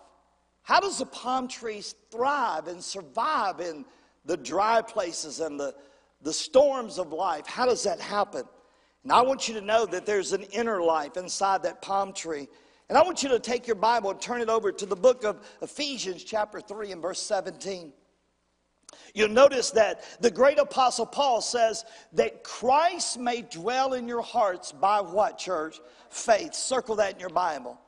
[0.61, 3.83] How does the palm trees thrive and survive in
[4.23, 5.75] the dry places and the,
[6.21, 7.45] the storms of life?
[7.45, 8.43] How does that happen?
[9.03, 12.47] And I want you to know that there's an inner life inside that palm tree.
[12.87, 15.25] And I want you to take your Bible and turn it over to the book
[15.25, 17.91] of Ephesians, chapter 3, and verse 17.
[19.13, 24.71] You'll notice that the great apostle Paul says that Christ may dwell in your hearts
[24.71, 25.79] by what, church?
[26.09, 26.53] Faith.
[26.53, 27.79] Circle that in your Bible.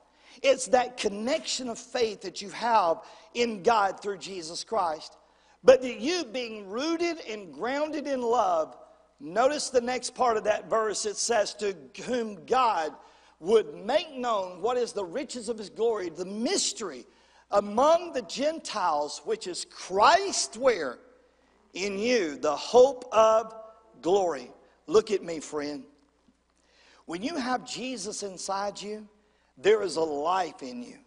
[0.41, 3.01] It's that connection of faith that you have
[3.33, 5.17] in God through Jesus Christ.
[5.63, 8.77] But that you being rooted and grounded in love,
[9.19, 11.05] notice the next part of that verse.
[11.05, 12.93] It says, To whom God
[13.39, 17.05] would make known what is the riches of his glory, the mystery
[17.51, 20.99] among the Gentiles, which is Christ where?
[21.73, 23.53] In you, the hope of
[24.01, 24.51] glory.
[24.87, 25.83] Look at me, friend.
[27.05, 29.07] When you have Jesus inside you,
[29.57, 30.97] there is a life in you.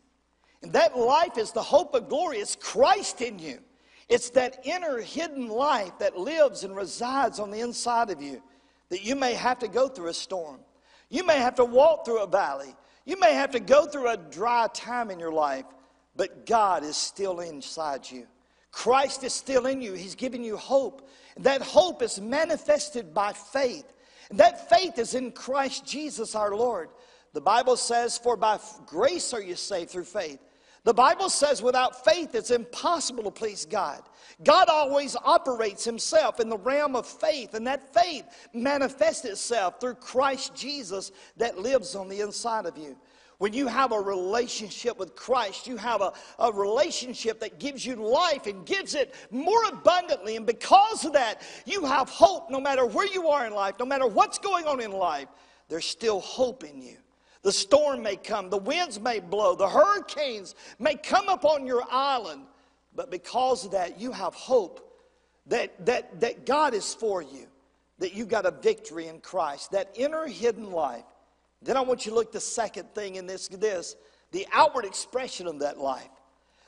[0.63, 2.39] And that life is the hope of glory.
[2.39, 3.61] It's Christ in you.
[4.09, 8.43] It's that inner hidden life that lives and resides on the inside of you
[8.89, 10.61] that you may have to go through a storm.
[11.11, 12.75] You may have to walk through a valley.
[13.05, 15.65] You may have to go through a dry time in your life
[16.19, 18.27] but God is still inside you.
[18.73, 19.95] Christ is still in you.
[19.95, 21.09] He's giving you hope.
[21.39, 23.95] That hope is manifested by faith.
[24.33, 26.91] That faith is in Christ Jesus our Lord.
[27.33, 30.41] The Bible says, For by grace are you saved through faith.
[30.85, 34.03] The Bible says, without faith, it's impossible to please God.
[34.43, 39.97] God always operates himself in the realm of faith, and that faith manifests itself through
[39.97, 42.97] Christ Jesus that lives on the inside of you.
[43.39, 47.95] When you have a relationship with Christ, you have a, a relationship that gives you
[47.95, 50.35] life and gives it more abundantly.
[50.37, 53.87] And because of that, you have hope no matter where you are in life, no
[53.87, 55.29] matter what's going on in life,
[55.69, 56.97] there's still hope in you.
[57.43, 62.43] The storm may come, the winds may blow, the hurricanes may come upon your island,
[62.95, 65.01] but because of that, you have hope
[65.47, 67.47] that, that, that God is for you,
[68.01, 71.05] that you got a victory in Christ, that inner hidden life.
[71.63, 73.97] Then I want you to look the second thing in this, this
[74.31, 76.09] the outward expression of that life.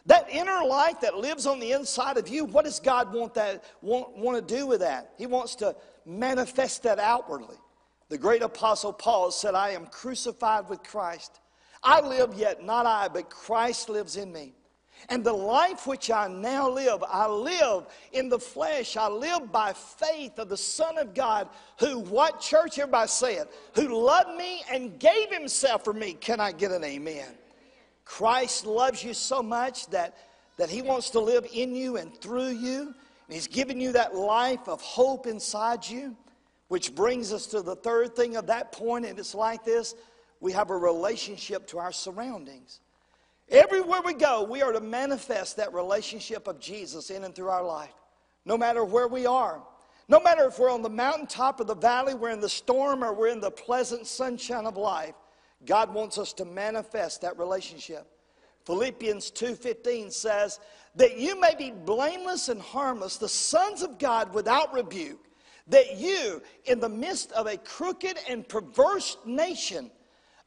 [0.06, 3.64] That inner life that lives on the inside of you, what does God want that
[3.82, 5.12] want, want to do with that?
[5.18, 5.76] He wants to
[6.06, 7.56] manifest that outwardly.
[8.08, 11.38] The great apostle Paul said, I am crucified with Christ.
[11.82, 14.54] I live yet not I, but Christ lives in me.
[15.08, 18.96] And the life which I now live, I live in the flesh.
[18.96, 23.50] I live by faith of the Son of God, who, what church everybody say it,
[23.74, 26.14] who loved me and gave himself for me.
[26.14, 27.34] Can I get an amen?
[28.04, 30.16] Christ loves you so much that,
[30.56, 32.80] that He wants to live in you and through you.
[32.80, 36.16] And He's given you that life of hope inside you,
[36.68, 39.94] which brings us to the third thing of that point, and it's like this
[40.40, 42.80] we have a relationship to our surroundings.
[43.50, 47.64] Everywhere we go, we are to manifest that relationship of Jesus in and through our
[47.64, 47.94] life,
[48.44, 49.62] no matter where we are.
[50.08, 53.12] No matter if we're on the mountaintop or the valley, we're in the storm or
[53.12, 55.14] we're in the pleasant sunshine of life,
[55.64, 58.06] God wants us to manifest that relationship.
[58.64, 60.58] Philippians 2:15 says
[60.96, 65.28] that you may be blameless and harmless, the sons of God without rebuke,
[65.68, 69.90] that you in the midst of a crooked and perverse nation,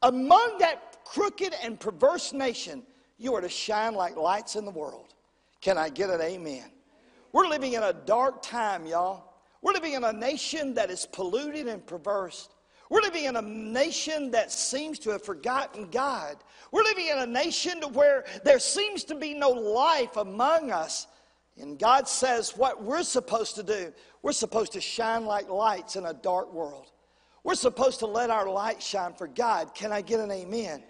[0.02, 2.86] among that crooked and perverse nation,
[3.18, 5.14] you are to shine like lights in the world.
[5.62, 6.66] Can I get an amen?
[7.32, 9.34] We're living in a dark time, y'all.
[9.62, 12.50] We're living in a nation that is polluted and perverse.
[12.90, 16.36] We're living in a nation that seems to have forgotten God.
[16.72, 21.08] We're living in a nation to where there seems to be no life among us.
[21.60, 26.06] And God says what we're supposed to do, we're supposed to shine like lights in
[26.06, 26.92] a dark world.
[27.44, 29.74] We're supposed to let our light shine for God.
[29.76, 30.84] Can I get an amen?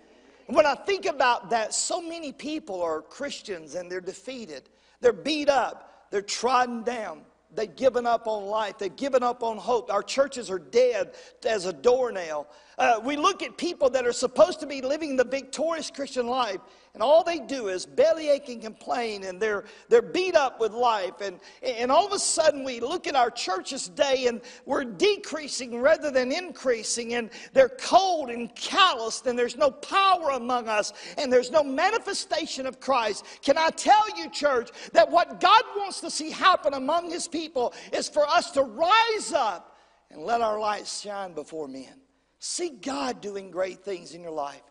[0.47, 4.69] When I think about that, so many people are Christians and they're defeated.
[5.01, 6.07] They're beat up.
[6.11, 7.21] They're trodden down.
[7.55, 8.77] They've given up on life.
[8.77, 9.91] They've given up on hope.
[9.91, 11.13] Our churches are dead
[11.45, 12.47] as a doornail.
[12.77, 16.59] Uh, we look at people that are supposed to be living the victorious Christian life,
[16.93, 21.21] and all they do is bellyache and complain, and they're, they're beat up with life.
[21.21, 25.81] And, and all of a sudden, we look at our churches today, and we're decreasing
[25.81, 31.33] rather than increasing, and they're cold and calloused, and there's no power among us, and
[31.33, 33.25] there's no manifestation of Christ.
[33.41, 37.73] Can I tell you, church, that what God wants to see happen among His people
[37.91, 39.77] is for us to rise up
[40.11, 42.02] and let our light shine before men.
[42.45, 44.63] See God doing great things in your life.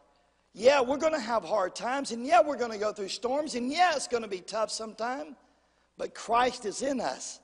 [0.52, 3.54] Yeah, we're going to have hard times, and yeah, we're going to go through storms,
[3.54, 5.34] and yeah, it's going to be tough sometime,
[5.96, 7.40] but Christ is in us.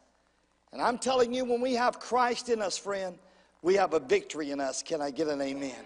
[0.71, 3.19] And I'm telling you, when we have Christ in us, friend,
[3.63, 4.83] we have a victory in us.
[4.83, 5.83] Can I get an amen?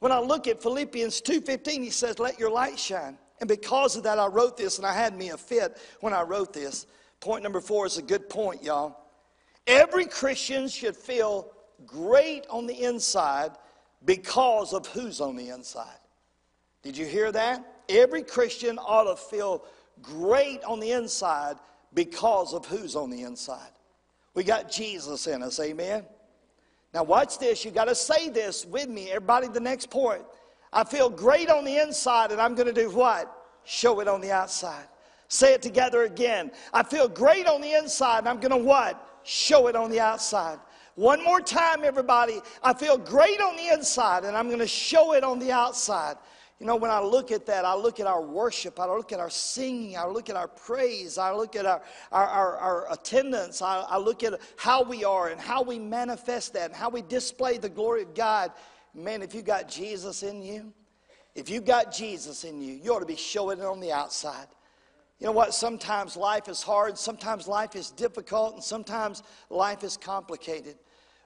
[0.00, 4.02] When I look at Philippians 2:15, he says, "Let your light shine." And because of
[4.02, 6.84] that, I wrote this, and I had me a fit when I wrote this.
[7.20, 8.94] Point number four is a good point, y'all.
[9.66, 11.50] Every Christian should feel
[11.86, 13.52] great on the inside
[14.04, 15.98] because of who's on the inside.
[16.82, 17.82] Did you hear that?
[17.88, 19.64] Every Christian ought to feel
[20.00, 21.56] great on the inside
[21.92, 23.72] because of who's on the inside.
[24.34, 26.04] We got Jesus in us, amen?
[26.94, 27.64] Now, watch this.
[27.64, 29.10] You got to say this with me.
[29.10, 30.22] Everybody, the next point.
[30.72, 33.32] I feel great on the inside, and I'm going to do what?
[33.64, 34.86] Show it on the outside.
[35.28, 36.50] Say it together again.
[36.72, 39.20] I feel great on the inside, and I'm going to what?
[39.22, 40.58] Show it on the outside.
[40.96, 42.40] One more time, everybody.
[42.62, 46.16] I feel great on the inside, and I'm going to show it on the outside.
[46.60, 49.18] You know, when I look at that, I look at our worship, I look at
[49.18, 51.80] our singing, I look at our praise, I look at our,
[52.12, 56.52] our, our, our attendance, I, I look at how we are and how we manifest
[56.52, 58.52] that and how we display the glory of God.
[58.94, 60.70] Man, if you got Jesus in you,
[61.34, 64.46] if you got Jesus in you, you ought to be showing it on the outside.
[65.20, 65.52] You know what?
[65.52, 70.76] Sometimes life is hard, sometimes life is difficult, and sometimes life is complicated.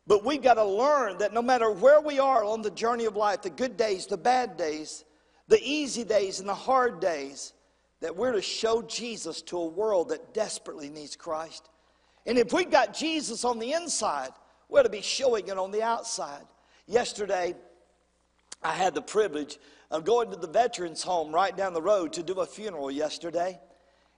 [0.06, 3.14] But we've got to learn that no matter where we are on the journey of
[3.14, 5.04] life, the good days, the bad days,
[5.46, 7.52] the easy days, and the hard days,
[8.00, 11.70] that we're to show Jesus to a world that desperately needs Christ.
[12.26, 14.30] And if we've got Jesus on the inside,
[14.68, 16.44] we're to be showing it on the outside.
[16.86, 17.54] Yesterday,
[18.62, 19.58] I had the privilege
[19.90, 23.60] of going to the veterans home right down the road to do a funeral yesterday.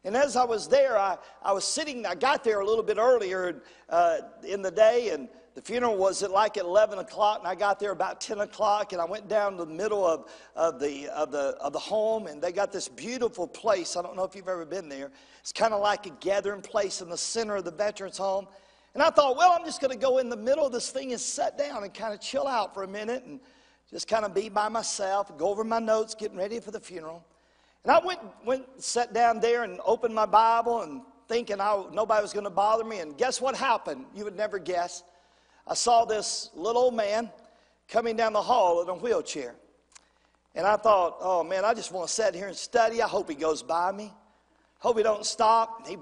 [0.07, 2.97] And as I was there, I, I was sitting, I got there a little bit
[2.97, 7.49] earlier uh, in the day, and the funeral was at like at 11 o'clock, and
[7.49, 10.79] I got there about 10 o'clock, and I went down to the middle of, of,
[10.79, 13.97] the, of, the, of the home, and they got this beautiful place.
[13.97, 15.11] I don't know if you've ever been there.
[15.41, 18.47] It's kind of like a gathering place in the center of the veterans home.
[18.95, 21.11] And I thought, well, I'm just going to go in the middle of this thing
[21.11, 23.41] and sit down and kind of chill out for a minute and
[23.91, 27.25] just kind of be by myself, go over my notes, getting ready for the funeral.
[27.87, 32.21] And I went, went sat down there and opened my Bible and thinking I, nobody
[32.21, 32.99] was going to bother me.
[32.99, 34.07] And guess what happened?
[34.13, 35.05] You would never guess.
[35.69, 37.31] I saw this little old man
[37.87, 39.55] coming down the hall in a wheelchair.
[40.57, 43.03] And I thought, oh man, I just want to sit here and study.
[43.03, 44.13] I hope he goes by me.
[44.81, 45.87] Hope he don't stop.
[45.87, 45.97] He,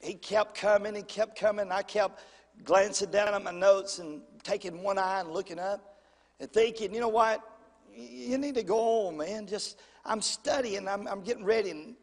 [0.00, 1.70] he kept coming, he kept coming.
[1.70, 2.20] I kept
[2.64, 6.00] glancing down at my notes and taking one eye and looking up
[6.40, 7.48] and thinking, you know what?
[7.94, 9.46] You need to go on, man.
[9.46, 11.70] Just, I'm studying, I'm, I'm getting ready.
[11.70, 11.94] And,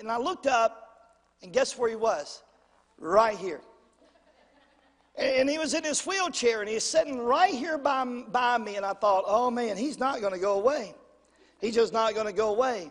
[0.00, 0.84] and I looked up,
[1.42, 2.42] and guess where he was?
[2.98, 3.60] Right here.
[5.16, 8.76] And he was in his wheelchair and he's sitting right here by, by me.
[8.76, 10.94] And I thought, oh man, he's not going to go away.
[11.60, 12.90] He's just not going to go away.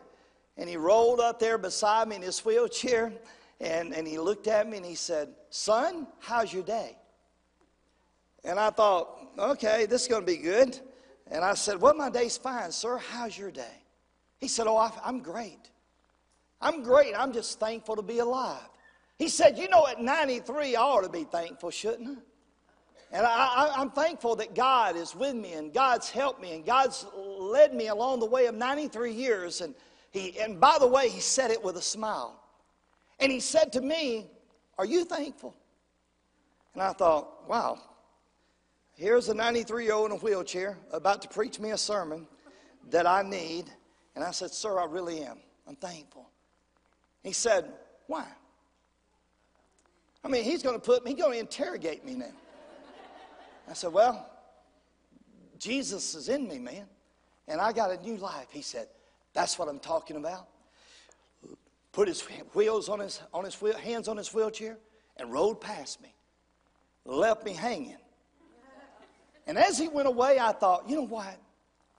[0.56, 3.12] And he rolled up there beside me in his wheelchair
[3.60, 6.98] and, and he looked at me and he said, Son, how's your day?
[8.46, 10.80] And I thought, okay, this is going to be good.
[11.34, 12.98] And I said, Well, my day's fine, sir.
[12.98, 13.82] How's your day?
[14.38, 15.72] He said, Oh, I'm great.
[16.62, 17.16] I'm great.
[17.18, 18.70] I'm just thankful to be alive.
[19.18, 22.22] He said, You know, at 93, I ought to be thankful, shouldn't I?
[23.18, 27.06] And I, am thankful that God is with me and God's helped me and God's
[27.16, 29.62] led me along the way of 93 years.
[29.62, 29.76] And,
[30.12, 32.40] he, and by the way, He said it with a smile.
[33.20, 34.28] And He said to me,
[34.78, 35.56] Are you thankful?
[36.76, 37.80] And I thought, Wow,
[38.96, 42.28] here's a 93 year old in a wheelchair about to preach me a sermon
[42.90, 43.66] that I need.
[44.16, 45.38] And I said, Sir, I really am.
[45.68, 46.30] I'm thankful.
[47.24, 47.72] He said,
[48.08, 48.26] Why?
[50.24, 52.32] I mean, he's going to put me, he's going to interrogate me now.
[53.70, 54.30] I said, Well,
[55.58, 56.86] Jesus is in me, man.
[57.48, 58.48] And I got a new life.
[58.50, 58.88] He said,
[59.34, 60.48] That's what I'm talking about.
[61.92, 62.22] Put his
[62.54, 64.78] wheels on his, on his wheel, hands on his wheelchair
[65.18, 66.14] and rode past me.
[67.06, 67.98] Left me hanging.
[69.46, 71.38] And as he went away, I thought, you know what?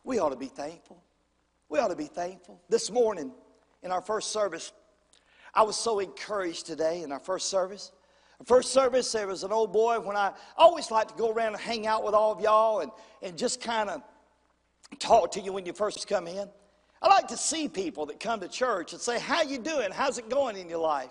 [0.02, 1.02] We ought to be thankful.
[1.68, 2.60] We ought to be thankful.
[2.68, 3.32] This morning
[3.82, 4.72] in our first service,
[5.54, 7.92] I was so encouraged today in our first service.
[8.44, 11.62] First service, there was an old boy when I, always like to go around and
[11.62, 12.90] hang out with all of y'all and,
[13.22, 14.02] and just kind of
[14.98, 16.48] talk to you when you first come in.
[17.00, 19.90] I like to see people that come to church and say, how you doing?
[19.92, 21.10] How's it going in your life?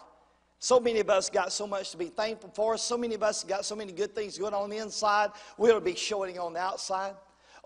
[0.64, 2.78] So many of us got so much to be thankful for.
[2.78, 5.32] So many of us got so many good things going on the inside.
[5.58, 7.16] We ought to be showing on the outside.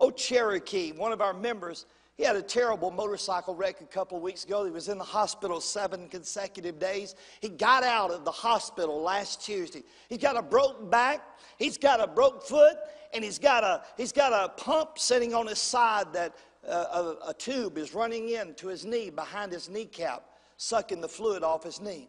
[0.00, 4.24] Oh, Cherokee, one of our members, he had a terrible motorcycle wreck a couple of
[4.24, 4.64] weeks ago.
[4.64, 7.14] He was in the hospital seven consecutive days.
[7.40, 9.84] He got out of the hospital last Tuesday.
[10.08, 11.24] He's got a broke back,
[11.56, 12.78] he's got a broke foot,
[13.14, 16.34] and he's got a, he's got a pump sitting on his side that
[16.68, 20.24] uh, a, a tube is running into his knee behind his kneecap,
[20.56, 22.08] sucking the fluid off his knee.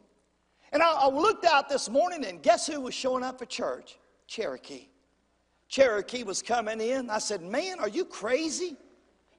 [0.72, 3.98] And I, I looked out this morning, and guess who was showing up for church?
[4.28, 4.90] Cherokee.
[5.68, 7.10] Cherokee was coming in.
[7.10, 8.78] I said, Man, are you crazy?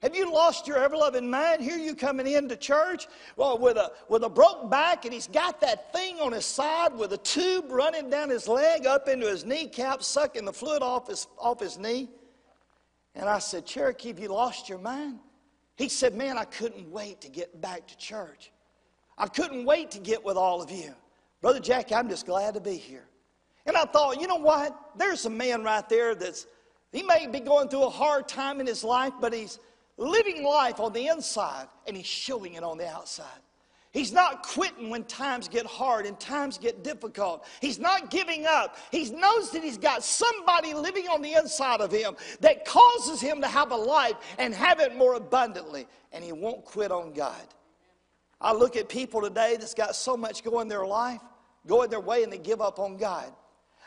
[0.01, 1.61] Have you lost your ever loving mind?
[1.61, 5.61] Here you coming into church well, with, a, with a broke back, and he's got
[5.61, 9.45] that thing on his side with a tube running down his leg up into his
[9.45, 12.09] kneecap, sucking the fluid off his, off his knee.
[13.13, 15.19] And I said, Cherokee, have you lost your mind?
[15.75, 18.51] He said, Man, I couldn't wait to get back to church.
[19.19, 20.95] I couldn't wait to get with all of you.
[21.41, 23.05] Brother Jack, I'm just glad to be here.
[23.65, 24.77] And I thought, you know what?
[24.97, 26.47] There's a man right there that's,
[26.91, 29.59] he may be going through a hard time in his life, but he's
[29.97, 33.25] living life on the inside and he's showing it on the outside.
[33.91, 37.45] He's not quitting when times get hard and times get difficult.
[37.59, 38.77] He's not giving up.
[38.89, 43.41] He knows that he's got somebody living on the inside of him that causes him
[43.41, 45.87] to have a life and have it more abundantly.
[46.13, 47.35] And he won't quit on God.
[48.39, 51.21] I look at people today that's got so much going in their life,
[51.67, 53.31] going their way, and they give up on God.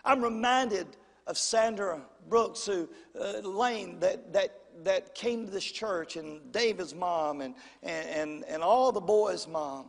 [0.04, 0.87] I'm reminded
[1.26, 6.94] of Sandra Brooks, who uh, Lane, that, that that came to this church, and David's
[6.94, 9.87] mom, and, and, and all the boys' mom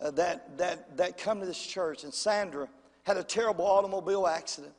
[0.00, 2.68] uh, that, that, that come to this church, and Sandra
[3.04, 4.74] had a terrible automobile accident.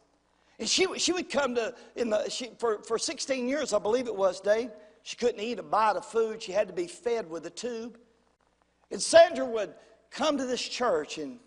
[0.59, 4.07] And she, she would come to, in the, she, for, for 16 years, I believe
[4.07, 4.71] it was, Dave,
[5.03, 6.43] she couldn't eat a bite of food.
[6.43, 7.97] She had to be fed with a tube.
[8.91, 9.73] And Sandra would
[10.11, 11.39] come to this church, and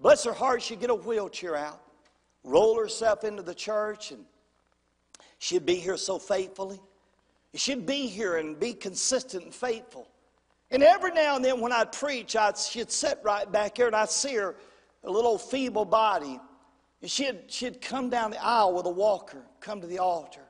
[0.00, 1.80] bless her heart, she'd get a wheelchair out,
[2.42, 4.24] roll herself into the church, and
[5.38, 6.80] she'd be here so faithfully.
[7.54, 10.08] She'd be here and be consistent and faithful.
[10.70, 13.96] And every now and then when I'd preach, I'd, she'd sit right back here and
[13.96, 14.54] I'd see her,
[15.02, 16.38] a little feeble body.
[17.02, 20.44] And she'd, she'd come down the aisle with a walker, come to the altar,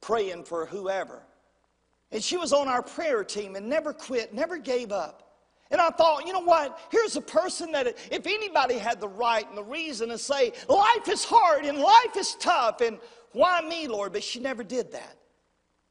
[0.00, 1.22] praying for whoever.
[2.10, 5.29] And she was on our prayer team and never quit, never gave up.
[5.70, 6.80] And I thought, you know what?
[6.90, 11.08] Here's a person that if anybody had the right and the reason to say, life
[11.08, 12.98] is hard and life is tough, and
[13.32, 14.12] why me, Lord?
[14.12, 15.16] But she never did that.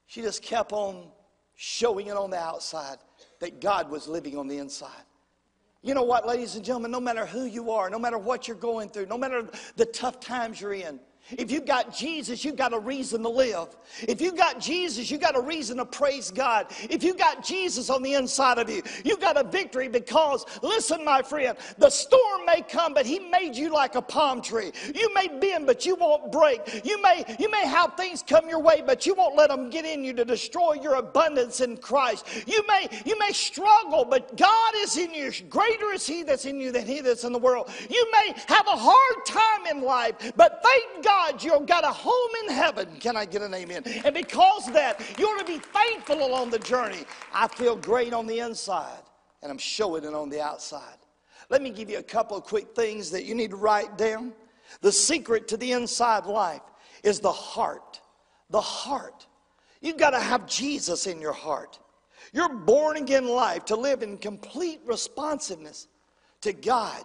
[0.05, 1.07] She just kept on
[1.55, 2.97] showing it on the outside
[3.39, 4.89] that God was living on the inside.
[5.81, 8.57] You know what, ladies and gentlemen, no matter who you are, no matter what you're
[8.57, 10.99] going through, no matter the tough times you're in,
[11.31, 13.67] if you've got Jesus, you've got a reason to live.
[14.07, 16.67] If you've got Jesus, you've got a reason to praise God.
[16.89, 21.03] If you've got Jesus on the inside of you, you've got a victory because, listen,
[21.03, 24.71] my friend, the storm may come, but He made you like a palm tree.
[24.95, 26.85] You may bend, but you won't break.
[26.85, 29.85] You may, you may have things come your way, but you won't let them get
[29.85, 32.25] in you to destroy your abundance in Christ.
[32.47, 35.31] You may, you may struggle, but God is in you.
[35.49, 37.69] Greater is He that's in you than He that's in the world.
[37.89, 41.91] You may have a hard time in life, but thank God God you've got a
[41.91, 42.87] home in heaven.
[42.99, 43.83] Can I get an amen?
[44.05, 47.03] And because of that, you ought to be thankful along the journey.
[47.33, 49.03] I feel great on the inside.
[49.41, 50.97] and I'm showing it on the outside.
[51.49, 54.33] Let me give you a couple of quick things that you need to write down.
[54.81, 56.61] The secret to the inside life
[57.03, 58.01] is the heart.
[58.49, 59.27] The heart.
[59.81, 61.79] You've got to have Jesus in your heart.
[62.33, 65.87] Your born again life to live in complete responsiveness
[66.41, 67.03] to God.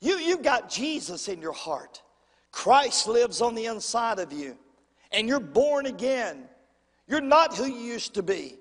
[0.00, 2.02] You, you've got Jesus in your heart.
[2.52, 4.56] Christ lives on the inside of you,
[5.10, 6.44] and you're born again.
[7.08, 8.58] You're not who you used to be.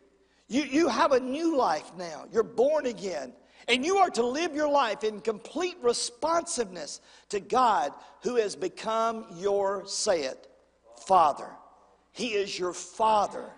[0.47, 2.25] You, you have a new life now.
[2.31, 3.33] You're born again.
[3.67, 9.25] And you are to live your life in complete responsiveness to God who has become
[9.37, 10.47] your, say it,
[11.05, 11.47] Father.
[12.11, 13.49] He is your Father.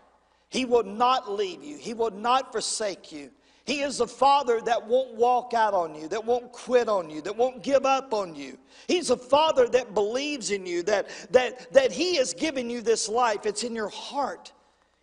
[0.49, 3.31] He will not leave you, He will not forsake you.
[3.66, 7.22] He is a father that won't walk out on you, that won't quit on you,
[7.22, 8.57] that won't give up on you.
[8.88, 13.07] He's a father that believes in you, that, that, that He has given you this
[13.07, 13.45] life.
[13.45, 14.51] It's in your heart,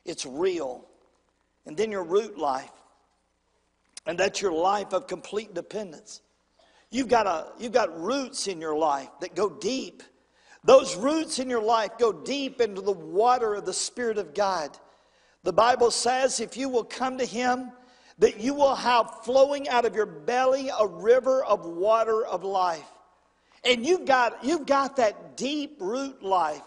[0.05, 0.85] it's real.
[1.67, 2.73] And then your root life,
[4.07, 6.21] and that's your life of complete dependence.
[6.91, 10.03] You've got, a, you've got roots in your life that go deep.
[10.65, 14.77] Those roots in your life go deep into the water of the Spirit of God.
[15.45, 17.71] The Bible says if you will come to Him,
[18.21, 22.89] that you will have flowing out of your belly a river of water of life.
[23.65, 26.63] And you've got, you've got that deep root life.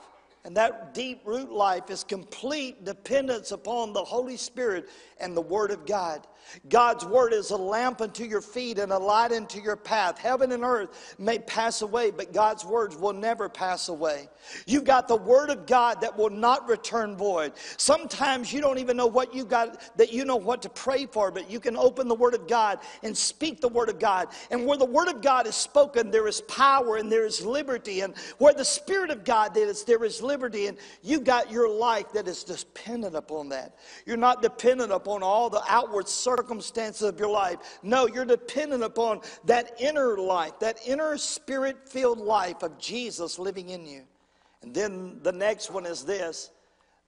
[0.46, 4.90] And that deep root life is complete dependence upon the Holy Spirit
[5.20, 6.28] and the Word of God.
[6.70, 10.18] God's word is a lamp unto your feet and a light unto your path.
[10.18, 14.30] Heaven and earth may pass away, but God's words will never pass away.
[14.66, 17.54] You've got the word of God that will not return void.
[17.78, 21.32] Sometimes you don't even know what you got, that you know what to pray for,
[21.32, 24.30] but you can open the word of God and speak the word of God.
[24.52, 28.02] And where the word of God is spoken, there is power and there is liberty.
[28.02, 30.68] And where the Spirit of God is, there is liberty.
[30.68, 33.76] And you've got your life that is dependent upon that.
[34.06, 37.80] You're not dependent upon all the outward circumstances of your life.
[37.84, 43.70] No, you're dependent upon that inner life, that inner spirit filled life of Jesus living
[43.70, 44.04] in you.
[44.62, 46.52] And then the next one is this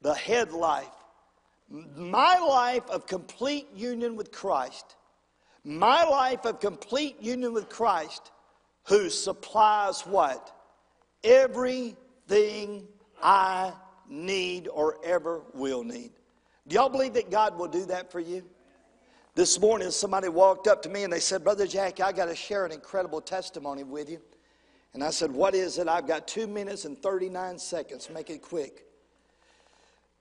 [0.01, 0.87] the head life.
[1.69, 4.95] My life of complete union with Christ.
[5.63, 8.31] My life of complete union with Christ,
[8.83, 10.55] who supplies what?
[11.23, 12.87] Everything
[13.23, 13.73] I
[14.07, 16.11] need or ever will need.
[16.67, 18.43] Do y'all believe that God will do that for you?
[19.35, 22.35] This morning, somebody walked up to me and they said, Brother Jack, I got to
[22.35, 24.21] share an incredible testimony with you.
[24.93, 25.89] And I said, What is it?
[25.89, 28.09] I've got two minutes and 39 seconds.
[28.09, 28.85] Make it quick.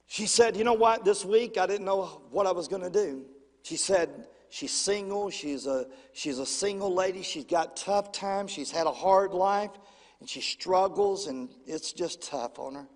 [0.09, 1.05] She said, You know what?
[1.05, 3.25] This week I didn't know what I was going to do.
[3.63, 4.11] She said,
[4.51, 5.31] She's single.
[5.31, 7.23] She's a, she's a single lady.
[7.23, 8.51] She's got tough times.
[8.51, 9.71] She's had a hard life
[10.19, 12.87] and she struggles and it's just tough on her.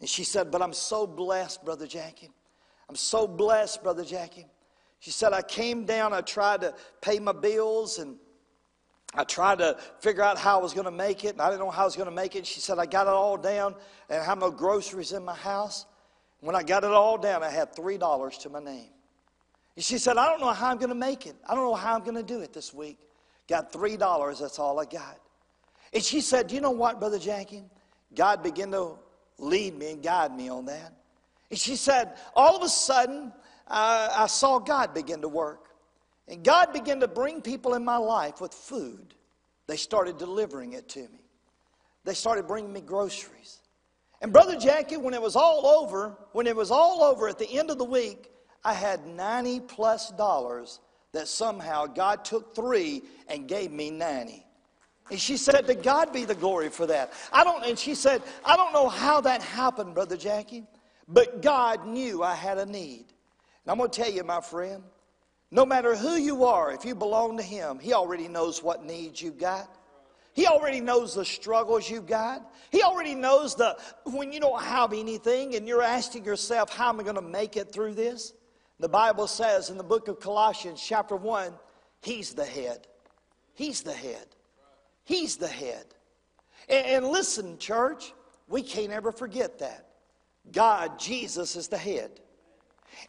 [0.00, 2.30] And she said, But I'm so blessed, Brother Jackie.
[2.90, 4.46] I'm so blessed, Brother Jackie.
[5.00, 8.16] She said, I came down, I tried to pay my bills, and
[9.14, 11.60] I tried to figure out how I was going to make it, and I didn't
[11.60, 12.46] know how I was going to make it.
[12.46, 13.74] She said, I got it all down,
[14.08, 15.86] and I had no groceries in my house.
[16.40, 18.90] When I got it all down, I had $3 to my name.
[19.74, 21.36] And she said, I don't know how I'm going to make it.
[21.48, 22.98] I don't know how I'm going to do it this week.
[23.48, 25.18] Got $3, that's all I got.
[25.92, 27.64] And she said, Do you know what, Brother Jackie?
[28.14, 28.98] God began to
[29.38, 30.92] lead me and guide me on that.
[31.50, 33.32] And she said, All of a sudden,
[33.70, 35.68] I, I saw God begin to work.
[36.28, 39.14] And God began to bring people in my life with food.
[39.66, 41.24] They started delivering it to me.
[42.04, 43.58] They started bringing me groceries.
[44.20, 47.50] And Brother Jackie, when it was all over, when it was all over at the
[47.58, 48.30] end of the week,
[48.64, 50.80] I had 90 plus dollars
[51.12, 54.44] that somehow God took three and gave me 90.
[55.10, 57.12] And she said, To God be the glory for that.
[57.32, 60.64] I don't, and she said, I don't know how that happened, Brother Jackie,
[61.08, 63.06] but God knew I had a need.
[63.70, 64.82] I'm going to tell you, my friend,
[65.52, 69.22] no matter who you are, if you belong to Him, He already knows what needs
[69.22, 69.72] you've got.
[70.32, 72.52] He already knows the struggles you've got.
[72.72, 76.98] He already knows the when you don't have anything and you're asking yourself, how am
[76.98, 78.32] I going to make it through this?
[78.80, 81.52] The Bible says in the book of Colossians, chapter 1,
[82.02, 82.88] He's the head.
[83.54, 84.26] He's the head.
[85.04, 85.84] He's the head.
[86.68, 88.14] And, and listen, church,
[88.48, 89.86] we can't ever forget that.
[90.50, 92.20] God, Jesus, is the head.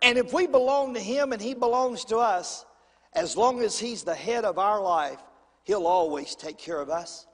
[0.01, 2.65] And if we belong to Him and He belongs to us,
[3.13, 5.19] as long as He's the head of our life,
[5.63, 7.27] He'll always take care of us.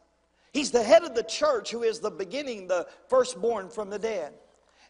[0.54, 4.34] He's the head of the church who is the beginning, the firstborn from the dead.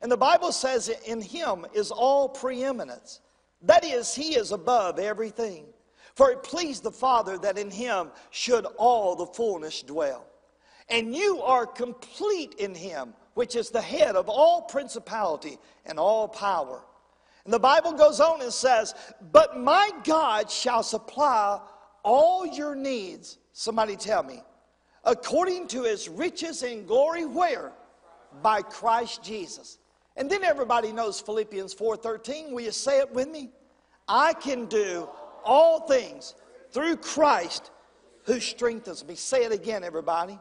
[0.01, 3.21] And the Bible says in Him is all preeminence.
[3.63, 5.65] That is, He is above everything.
[6.15, 10.25] For it pleased the Father that in Him should all the fullness dwell.
[10.89, 16.27] And you are complete in Him, which is the head of all principality and all
[16.27, 16.81] power.
[17.47, 18.93] And the Bible goes on and says,
[19.31, 21.61] But my God shall supply
[22.03, 23.37] all your needs.
[23.53, 24.43] Somebody tell me.
[25.05, 27.71] According to his riches and glory, where?
[28.43, 29.77] By Christ Jesus.
[30.17, 32.51] And then everybody knows Philippians 4:13.
[32.51, 33.49] Will you say it with me?
[34.09, 35.07] I can do
[35.45, 36.35] all things
[36.71, 37.71] through Christ
[38.25, 39.15] who strengthens me.
[39.15, 40.37] Say it again, everybody.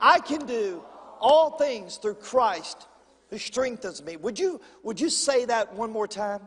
[0.00, 0.82] I can do
[1.20, 2.88] all things through Christ
[3.32, 4.18] who strengthens me.
[4.18, 6.42] Would you, would you say that one more time?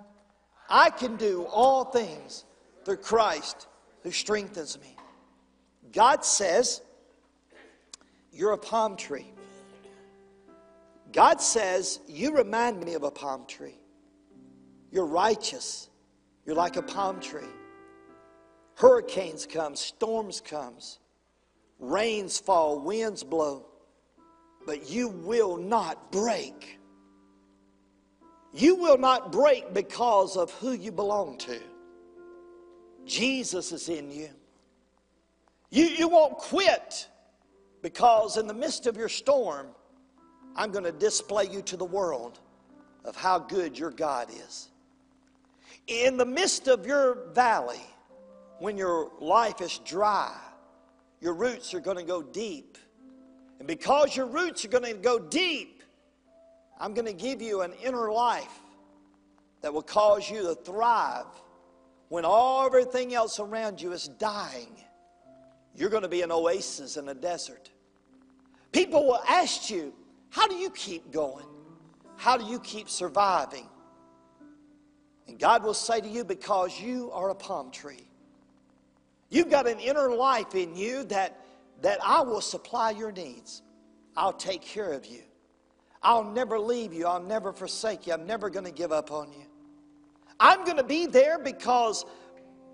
[0.69, 2.45] I can do all things
[2.85, 3.65] through Christ
[4.03, 4.95] who strengthens me.
[5.91, 6.81] God says,
[8.31, 9.25] You're a palm tree.
[11.11, 13.79] God says, You remind me of a palm tree.
[14.91, 15.89] You're righteous.
[16.45, 17.49] You're like a palm tree.
[18.75, 20.99] Hurricanes come, storms comes,
[21.79, 23.65] rains fall, winds blow,
[24.65, 26.79] but you will not break.
[28.53, 31.59] You will not break because of who you belong to.
[33.05, 34.29] Jesus is in you.
[35.69, 37.07] You, you won't quit
[37.81, 39.67] because in the midst of your storm,
[40.55, 42.39] I'm going to display you to the world
[43.03, 44.69] of how good your God is.
[45.87, 47.81] In the midst of your valley,
[48.59, 50.35] when your life is dry,
[51.19, 52.77] your roots are going to go deep.
[53.59, 55.83] And because your roots are going to go deep,
[56.79, 58.59] I'm going to give you an inner life
[59.61, 61.25] that will cause you to thrive
[62.09, 64.75] when all everything else around you is dying.
[65.75, 67.69] You're going to be an oasis in a desert.
[68.71, 69.93] People will ask you,
[70.29, 71.45] How do you keep going?
[72.17, 73.67] How do you keep surviving?
[75.27, 78.07] And God will say to you, Because you are a palm tree.
[79.29, 81.44] You've got an inner life in you that,
[81.81, 83.61] that I will supply your needs.
[84.15, 85.21] I'll take care of you.
[86.01, 87.07] I'll never leave you.
[87.07, 88.13] I'll never forsake you.
[88.13, 89.45] I'm never going to give up on you.
[90.39, 92.05] I'm going to be there because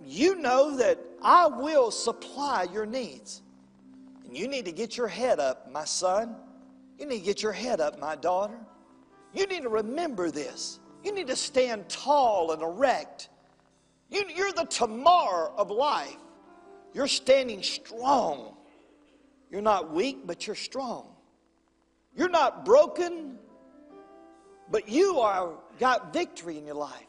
[0.04, 3.42] you know that I will supply your needs.
[4.26, 6.36] And you need to get your head up, my son.
[7.00, 8.60] You need to get your head up, my daughter.
[9.34, 10.80] You need to remember this.
[11.04, 13.30] You need to stand tall and erect.
[14.10, 16.18] You, are the Tamar of life.
[16.94, 18.58] You're standing strong.
[19.52, 21.08] You're not weak, but you're strong.
[22.16, 23.38] You're not broken,
[24.70, 27.06] but you are got victory in your life.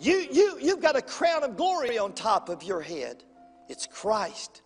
[0.00, 3.22] You, you, you've got a crown of glory on top of your head.
[3.68, 4.62] It's Christ.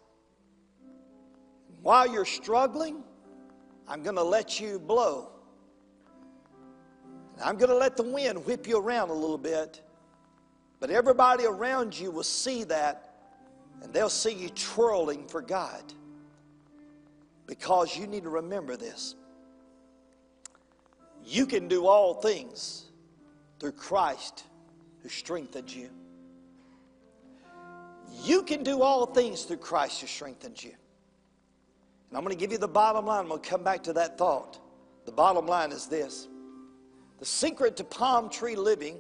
[1.83, 3.05] While you're struggling,
[3.87, 5.31] I'm going to let you blow.
[7.43, 9.83] I'm going to let the wind whip you around a little bit.
[10.81, 13.15] But everybody around you will see that
[13.83, 15.83] and they'll see you twirling for God.
[17.49, 19.17] Because you need to remember this.
[21.25, 22.85] You can do all things
[23.59, 24.45] through Christ
[25.03, 25.91] who strengthens you.
[28.23, 30.73] You can do all things through Christ who strengthens you.
[32.09, 33.21] And I'm going to give you the bottom line.
[33.21, 34.61] I'm going to come back to that thought.
[35.07, 36.29] The bottom line is this
[37.19, 38.99] the secret to palm tree living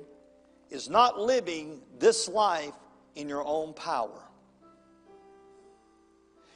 [0.71, 2.73] is not living this life
[3.15, 4.23] in your own power.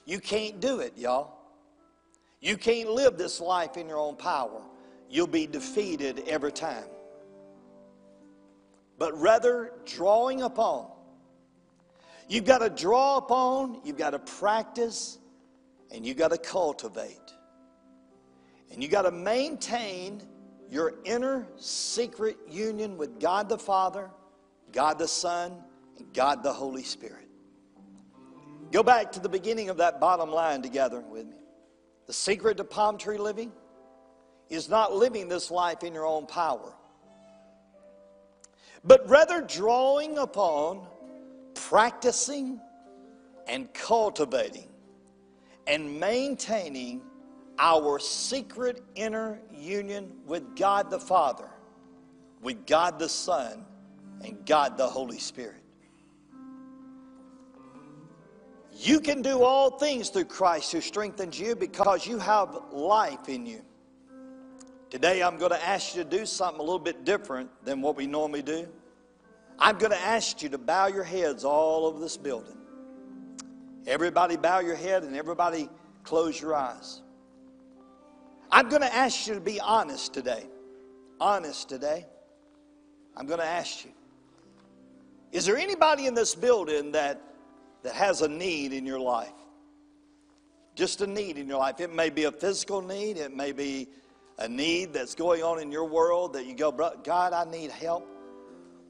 [0.05, 1.42] You can't do it, y'all.
[2.43, 4.61] You can't live this life in your own power.
[5.09, 6.85] You'll be defeated every time.
[8.99, 10.89] But rather, drawing upon.
[12.29, 15.19] You've got to draw upon, you've got to practice,
[15.93, 17.33] and you've got to cultivate.
[18.73, 20.23] And you've got to maintain
[20.69, 24.11] your inner secret union with God the Father,
[24.73, 25.53] God the Son,
[25.99, 27.29] and God the Holy Spirit.
[28.73, 31.42] Go back to the beginning of that bottom line together with me.
[32.07, 33.53] The secret to palm tree living
[34.49, 36.75] is not living this life in your own power,
[38.85, 40.87] but rather drawing upon,
[41.55, 42.61] practicing,
[43.47, 44.69] and cultivating
[45.67, 47.03] and maintaining
[47.59, 51.49] our secret inner union with God the Father,
[52.41, 53.65] with God the Son,
[54.25, 55.62] and God the Holy Spirit.
[58.83, 63.47] You can do all things through Christ who strengthens you because you have life in
[63.47, 63.63] you.
[64.91, 67.95] Today, I'm going to ask you to do something a little bit different than what
[67.97, 68.67] we normally do.
[69.57, 72.57] I'm going to ask you to bow your heads all over this building.
[73.87, 75.69] Everybody, bow your head and everybody,
[76.03, 77.03] close your eyes.
[78.51, 80.49] I'm going to ask you to be honest today.
[81.21, 82.05] Honest today.
[83.17, 83.93] I'm going to ask you.
[85.31, 87.32] Is there anybody in this building that
[87.83, 89.33] that has a need in your life.
[90.75, 91.81] Just a need in your life.
[91.81, 93.89] It may be a physical need, it may be
[94.39, 98.09] a need that's going on in your world that you go, God, I need help.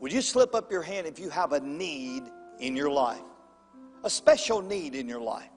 [0.01, 2.25] Would you slip up your hand if you have a need
[2.59, 3.21] in your life?
[4.05, 5.49] A special need in your life.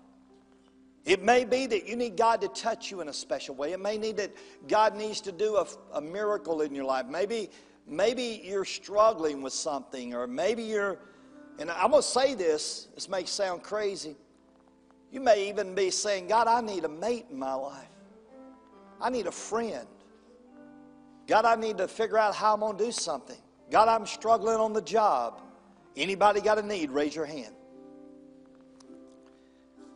[1.05, 3.73] It may be that you need God to touch you in a special way.
[3.73, 4.35] It may need that
[4.67, 7.05] God needs to do a, a miracle in your life.
[7.05, 7.49] Maybe,
[7.87, 10.97] maybe you're struggling with something, or maybe you're,
[11.59, 14.15] and I'm going to say this, this may sound crazy.
[15.11, 17.87] You may even be saying, God, I need a mate in my life.
[18.99, 19.87] I need a friend.
[21.27, 23.37] God, I need to figure out how I'm going to do something.
[23.71, 25.41] God, I'm struggling on the job.
[25.95, 26.91] Anybody got a need?
[26.91, 27.55] Raise your hand.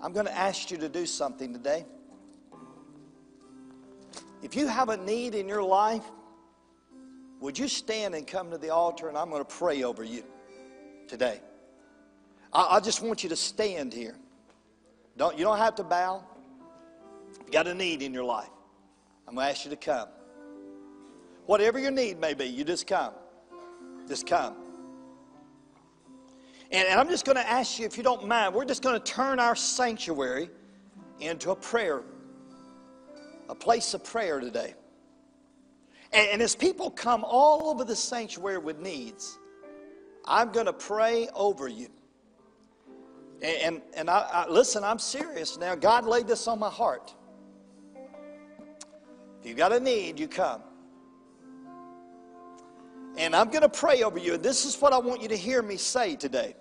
[0.01, 1.85] I'm going to ask you to do something today.
[4.41, 6.05] If you have a need in your life,
[7.41, 10.23] would you stand and come to the altar and I'm going to pray over you
[11.07, 11.41] today?
[12.53, 14.15] I, I just want you to stand here.
[15.17, 16.23] Don't, you don't have to bow.
[17.45, 18.49] You got a need in your life,
[19.27, 20.07] I'm going to ask you to come.
[21.45, 23.13] Whatever your need may be, you just come.
[24.07, 24.55] Just come.
[26.71, 28.99] And, and I'm just going to ask you, if you don't mind, we're just going
[28.99, 30.49] to turn our sanctuary
[31.19, 32.03] into a prayer,
[33.49, 34.75] a place of prayer today.
[36.13, 39.39] And, and as people come all over the sanctuary with needs,
[40.25, 41.87] I'm going to pray over you.
[43.41, 45.75] And, and, I, I, listen, I'm serious now.
[45.75, 47.13] God laid this on my heart.
[49.41, 50.61] If you got a need, you come.
[53.17, 54.33] And I'm going to pray over you.
[54.33, 56.55] And this is what I want you to hear me say today.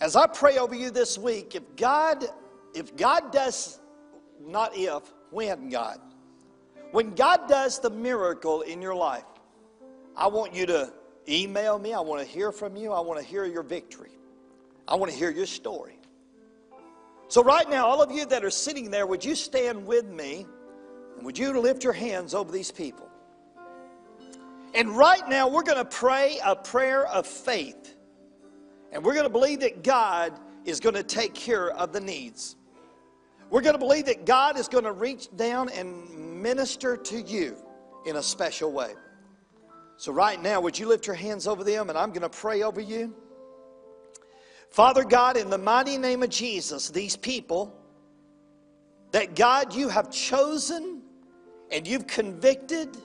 [0.00, 2.24] As I pray over you this week, if God,
[2.74, 3.80] if God does,
[4.40, 6.00] not if, when God,
[6.92, 9.24] when God does the miracle in your life,
[10.16, 10.92] I want you to
[11.28, 11.92] email me.
[11.94, 12.92] I want to hear from you.
[12.92, 14.17] I want to hear your victory.
[14.88, 15.98] I want to hear your story.
[17.28, 20.46] So, right now, all of you that are sitting there, would you stand with me
[21.16, 23.06] and would you lift your hands over these people?
[24.74, 27.96] And right now, we're going to pray a prayer of faith.
[28.90, 30.32] And we're going to believe that God
[30.64, 32.56] is going to take care of the needs.
[33.50, 37.56] We're going to believe that God is going to reach down and minister to you
[38.06, 38.94] in a special way.
[39.98, 42.62] So, right now, would you lift your hands over them and I'm going to pray
[42.62, 43.14] over you?
[44.70, 47.74] Father God, in the mighty name of Jesus, these people
[49.10, 51.02] that God you have chosen
[51.70, 52.96] and you've convicted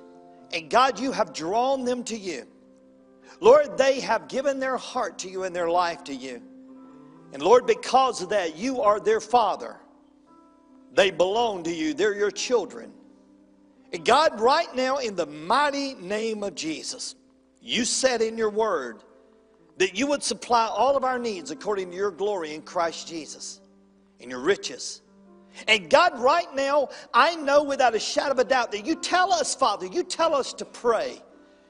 [0.54, 2.46] and God, you have drawn them to you.
[3.40, 6.42] Lord, they have given their heart to you and their life to you.
[7.34, 9.78] And Lord, because of that, you are their father.
[10.94, 12.92] They belong to you, they're your children.
[13.92, 17.16] And God, right now, in the mighty name of Jesus,
[17.62, 19.04] you said in your word
[19.78, 23.62] that you would supply all of our needs according to your glory in Christ Jesus,
[24.20, 25.02] in your riches.
[25.68, 29.32] And God, right now, I know without a shadow of a doubt that you tell
[29.32, 31.22] us, Father, you tell us to pray.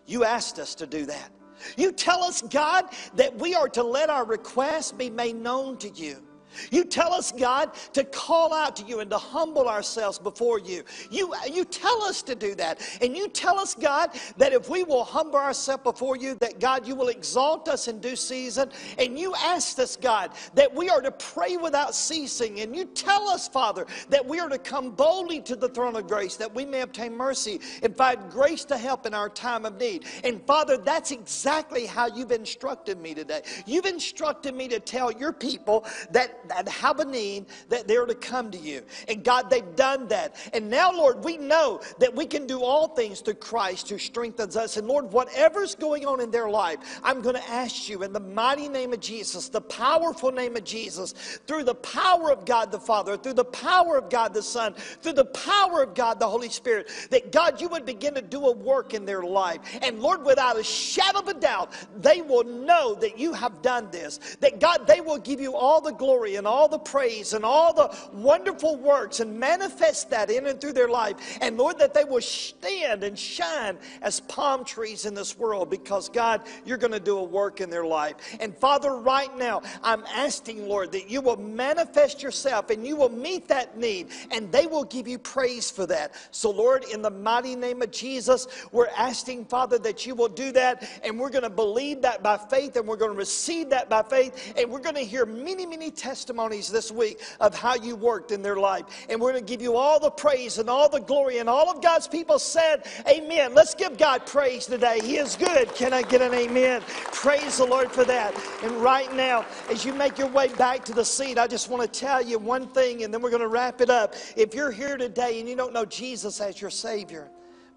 [0.06, 1.32] You asked us to do that.
[1.78, 2.86] You tell us, God,
[3.16, 6.24] that we are to let our requests be made known to you.
[6.72, 10.84] You tell us, God, to call out to you and to humble ourselves before you.
[11.10, 12.82] You, you tell us to do that.
[13.02, 16.88] And you tell us, God, that if we will humble ourselves before you, that God,
[16.88, 18.70] you will exalt us in due season.
[18.98, 22.60] And you asked us, God, that we are to pray without ceasing.
[22.62, 26.08] And you tell us, Father, that we are to come boldly to the throne of
[26.08, 29.78] grace, that we may obtain mercy and find grace to help in our time of
[29.78, 30.06] need.
[30.24, 33.42] And Father, that's exactly how you've instructed me today.
[33.66, 38.16] You've instructed me to tell your people that that have a need, that they're to
[38.16, 38.84] come to you.
[39.08, 40.36] And God, they've done that.
[40.54, 44.56] And now, Lord, we know that we can do all things through Christ who strengthens
[44.56, 44.78] us.
[44.78, 48.20] And Lord, whatever's going on in their life, I'm going to ask you in the
[48.20, 51.14] mighty name of Jesus, the powerful name of Jesus,
[51.48, 55.14] through the power of God the Father, through the power of God the Son, through
[55.14, 58.52] the power of God the Holy Spirit, that God, you would begin to do a
[58.52, 59.60] work in their life.
[59.82, 61.72] And Lord, without a shadow of a doubt,
[62.02, 64.20] they will know that you have done this.
[64.40, 67.74] That God, they will give you all the glory and all the praise and all
[67.74, 71.38] the wonderful works and manifest that in and through their life.
[71.42, 76.10] And Lord, that they will stand and shine as palm trees in this world because,
[76.10, 78.16] God, you're going to do a work in their life.
[78.40, 83.10] And Father, right now, I'm asking, Lord, that you will manifest yourself and you will
[83.10, 86.14] meet that need and they will give you praise for that.
[86.32, 90.52] So, Lord, in the mighty name of Jesus, we're asking, Father, that you will do
[90.54, 93.90] that and we're going to believe that by faith and we're going to receive that
[93.90, 97.76] by faith and we're going to hear many, many testimonies testimonies this week of how
[97.76, 98.86] you worked in their life.
[99.10, 101.40] And we're going to give you all the praise and all the glory.
[101.40, 103.54] And all of God's people said, Amen.
[103.54, 105.02] Let's give God praise today.
[105.04, 105.76] He is good.
[105.76, 106.82] Can I get an amen?
[107.12, 108.34] Praise the Lord for that.
[108.64, 111.84] And right now, as you make your way back to the seat, I just want
[111.84, 114.16] to tell you one thing, and then we're going to wrap it up.
[114.38, 117.30] If you're here today and you don't know Jesus as your Savior,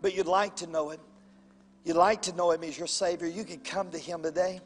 [0.02, 1.00] but you'd like to know Him,
[1.84, 4.60] you'd like to know Him as your Savior, you can come to Him today.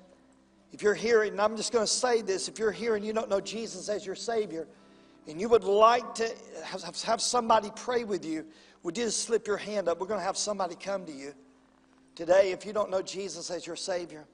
[0.73, 3.13] If you're here, and I'm just going to say this if you're here and you
[3.13, 4.69] don't know Jesus as your Savior,
[5.27, 6.29] and you would like to
[7.05, 8.47] have, somebody pray with you,
[8.83, 10.01] would you just slip your hand up?
[10.01, 11.35] We're going to have somebody come to you
[12.15, 14.25] today if you don't know Jesus as your Savior.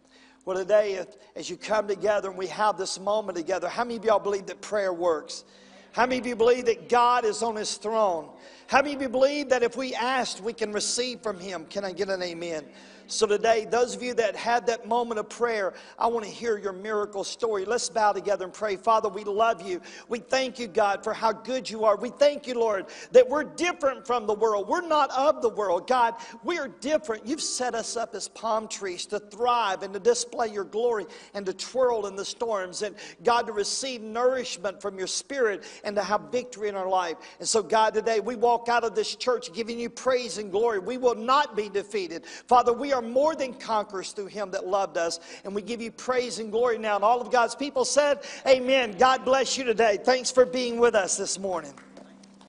[0.45, 4.05] Well, today, as you come together and we have this moment together, how many of
[4.05, 5.45] y'all believe that prayer works?
[5.91, 8.29] How many of you believe that God is on his throne?
[8.67, 11.65] How many of you believe that if we ask, we can receive from him?
[11.65, 12.67] Can I get an amen?
[13.09, 16.59] So, today, those of you that had that moment of prayer, I want to hear
[16.59, 17.65] your miracle story.
[17.65, 18.77] Let's bow together and pray.
[18.77, 19.81] Father, we love you.
[20.09, 21.97] We thank you, God, for how good you are.
[21.97, 24.69] We thank you, Lord, that we're different from the world.
[24.69, 25.87] We're not of the world.
[25.87, 27.27] God, we are different.
[27.27, 31.47] You've set us up as palm trees to thrive and to display your glory and
[31.47, 32.83] to twirl in the storms.
[32.83, 37.17] And, God, to receive nourishment from your spirit and to have victory in our life.
[37.39, 40.81] And so, God, today we walk out of this church giving you praise and glory.
[40.81, 42.27] We will not be defeated.
[42.49, 45.21] Father, we are are more than conquerors through him that loved us.
[45.45, 46.97] And we give you praise and glory now.
[46.97, 48.97] And all of God's people said, Amen.
[48.99, 49.99] God bless you today.
[50.03, 51.75] Thanks for being with us this morning.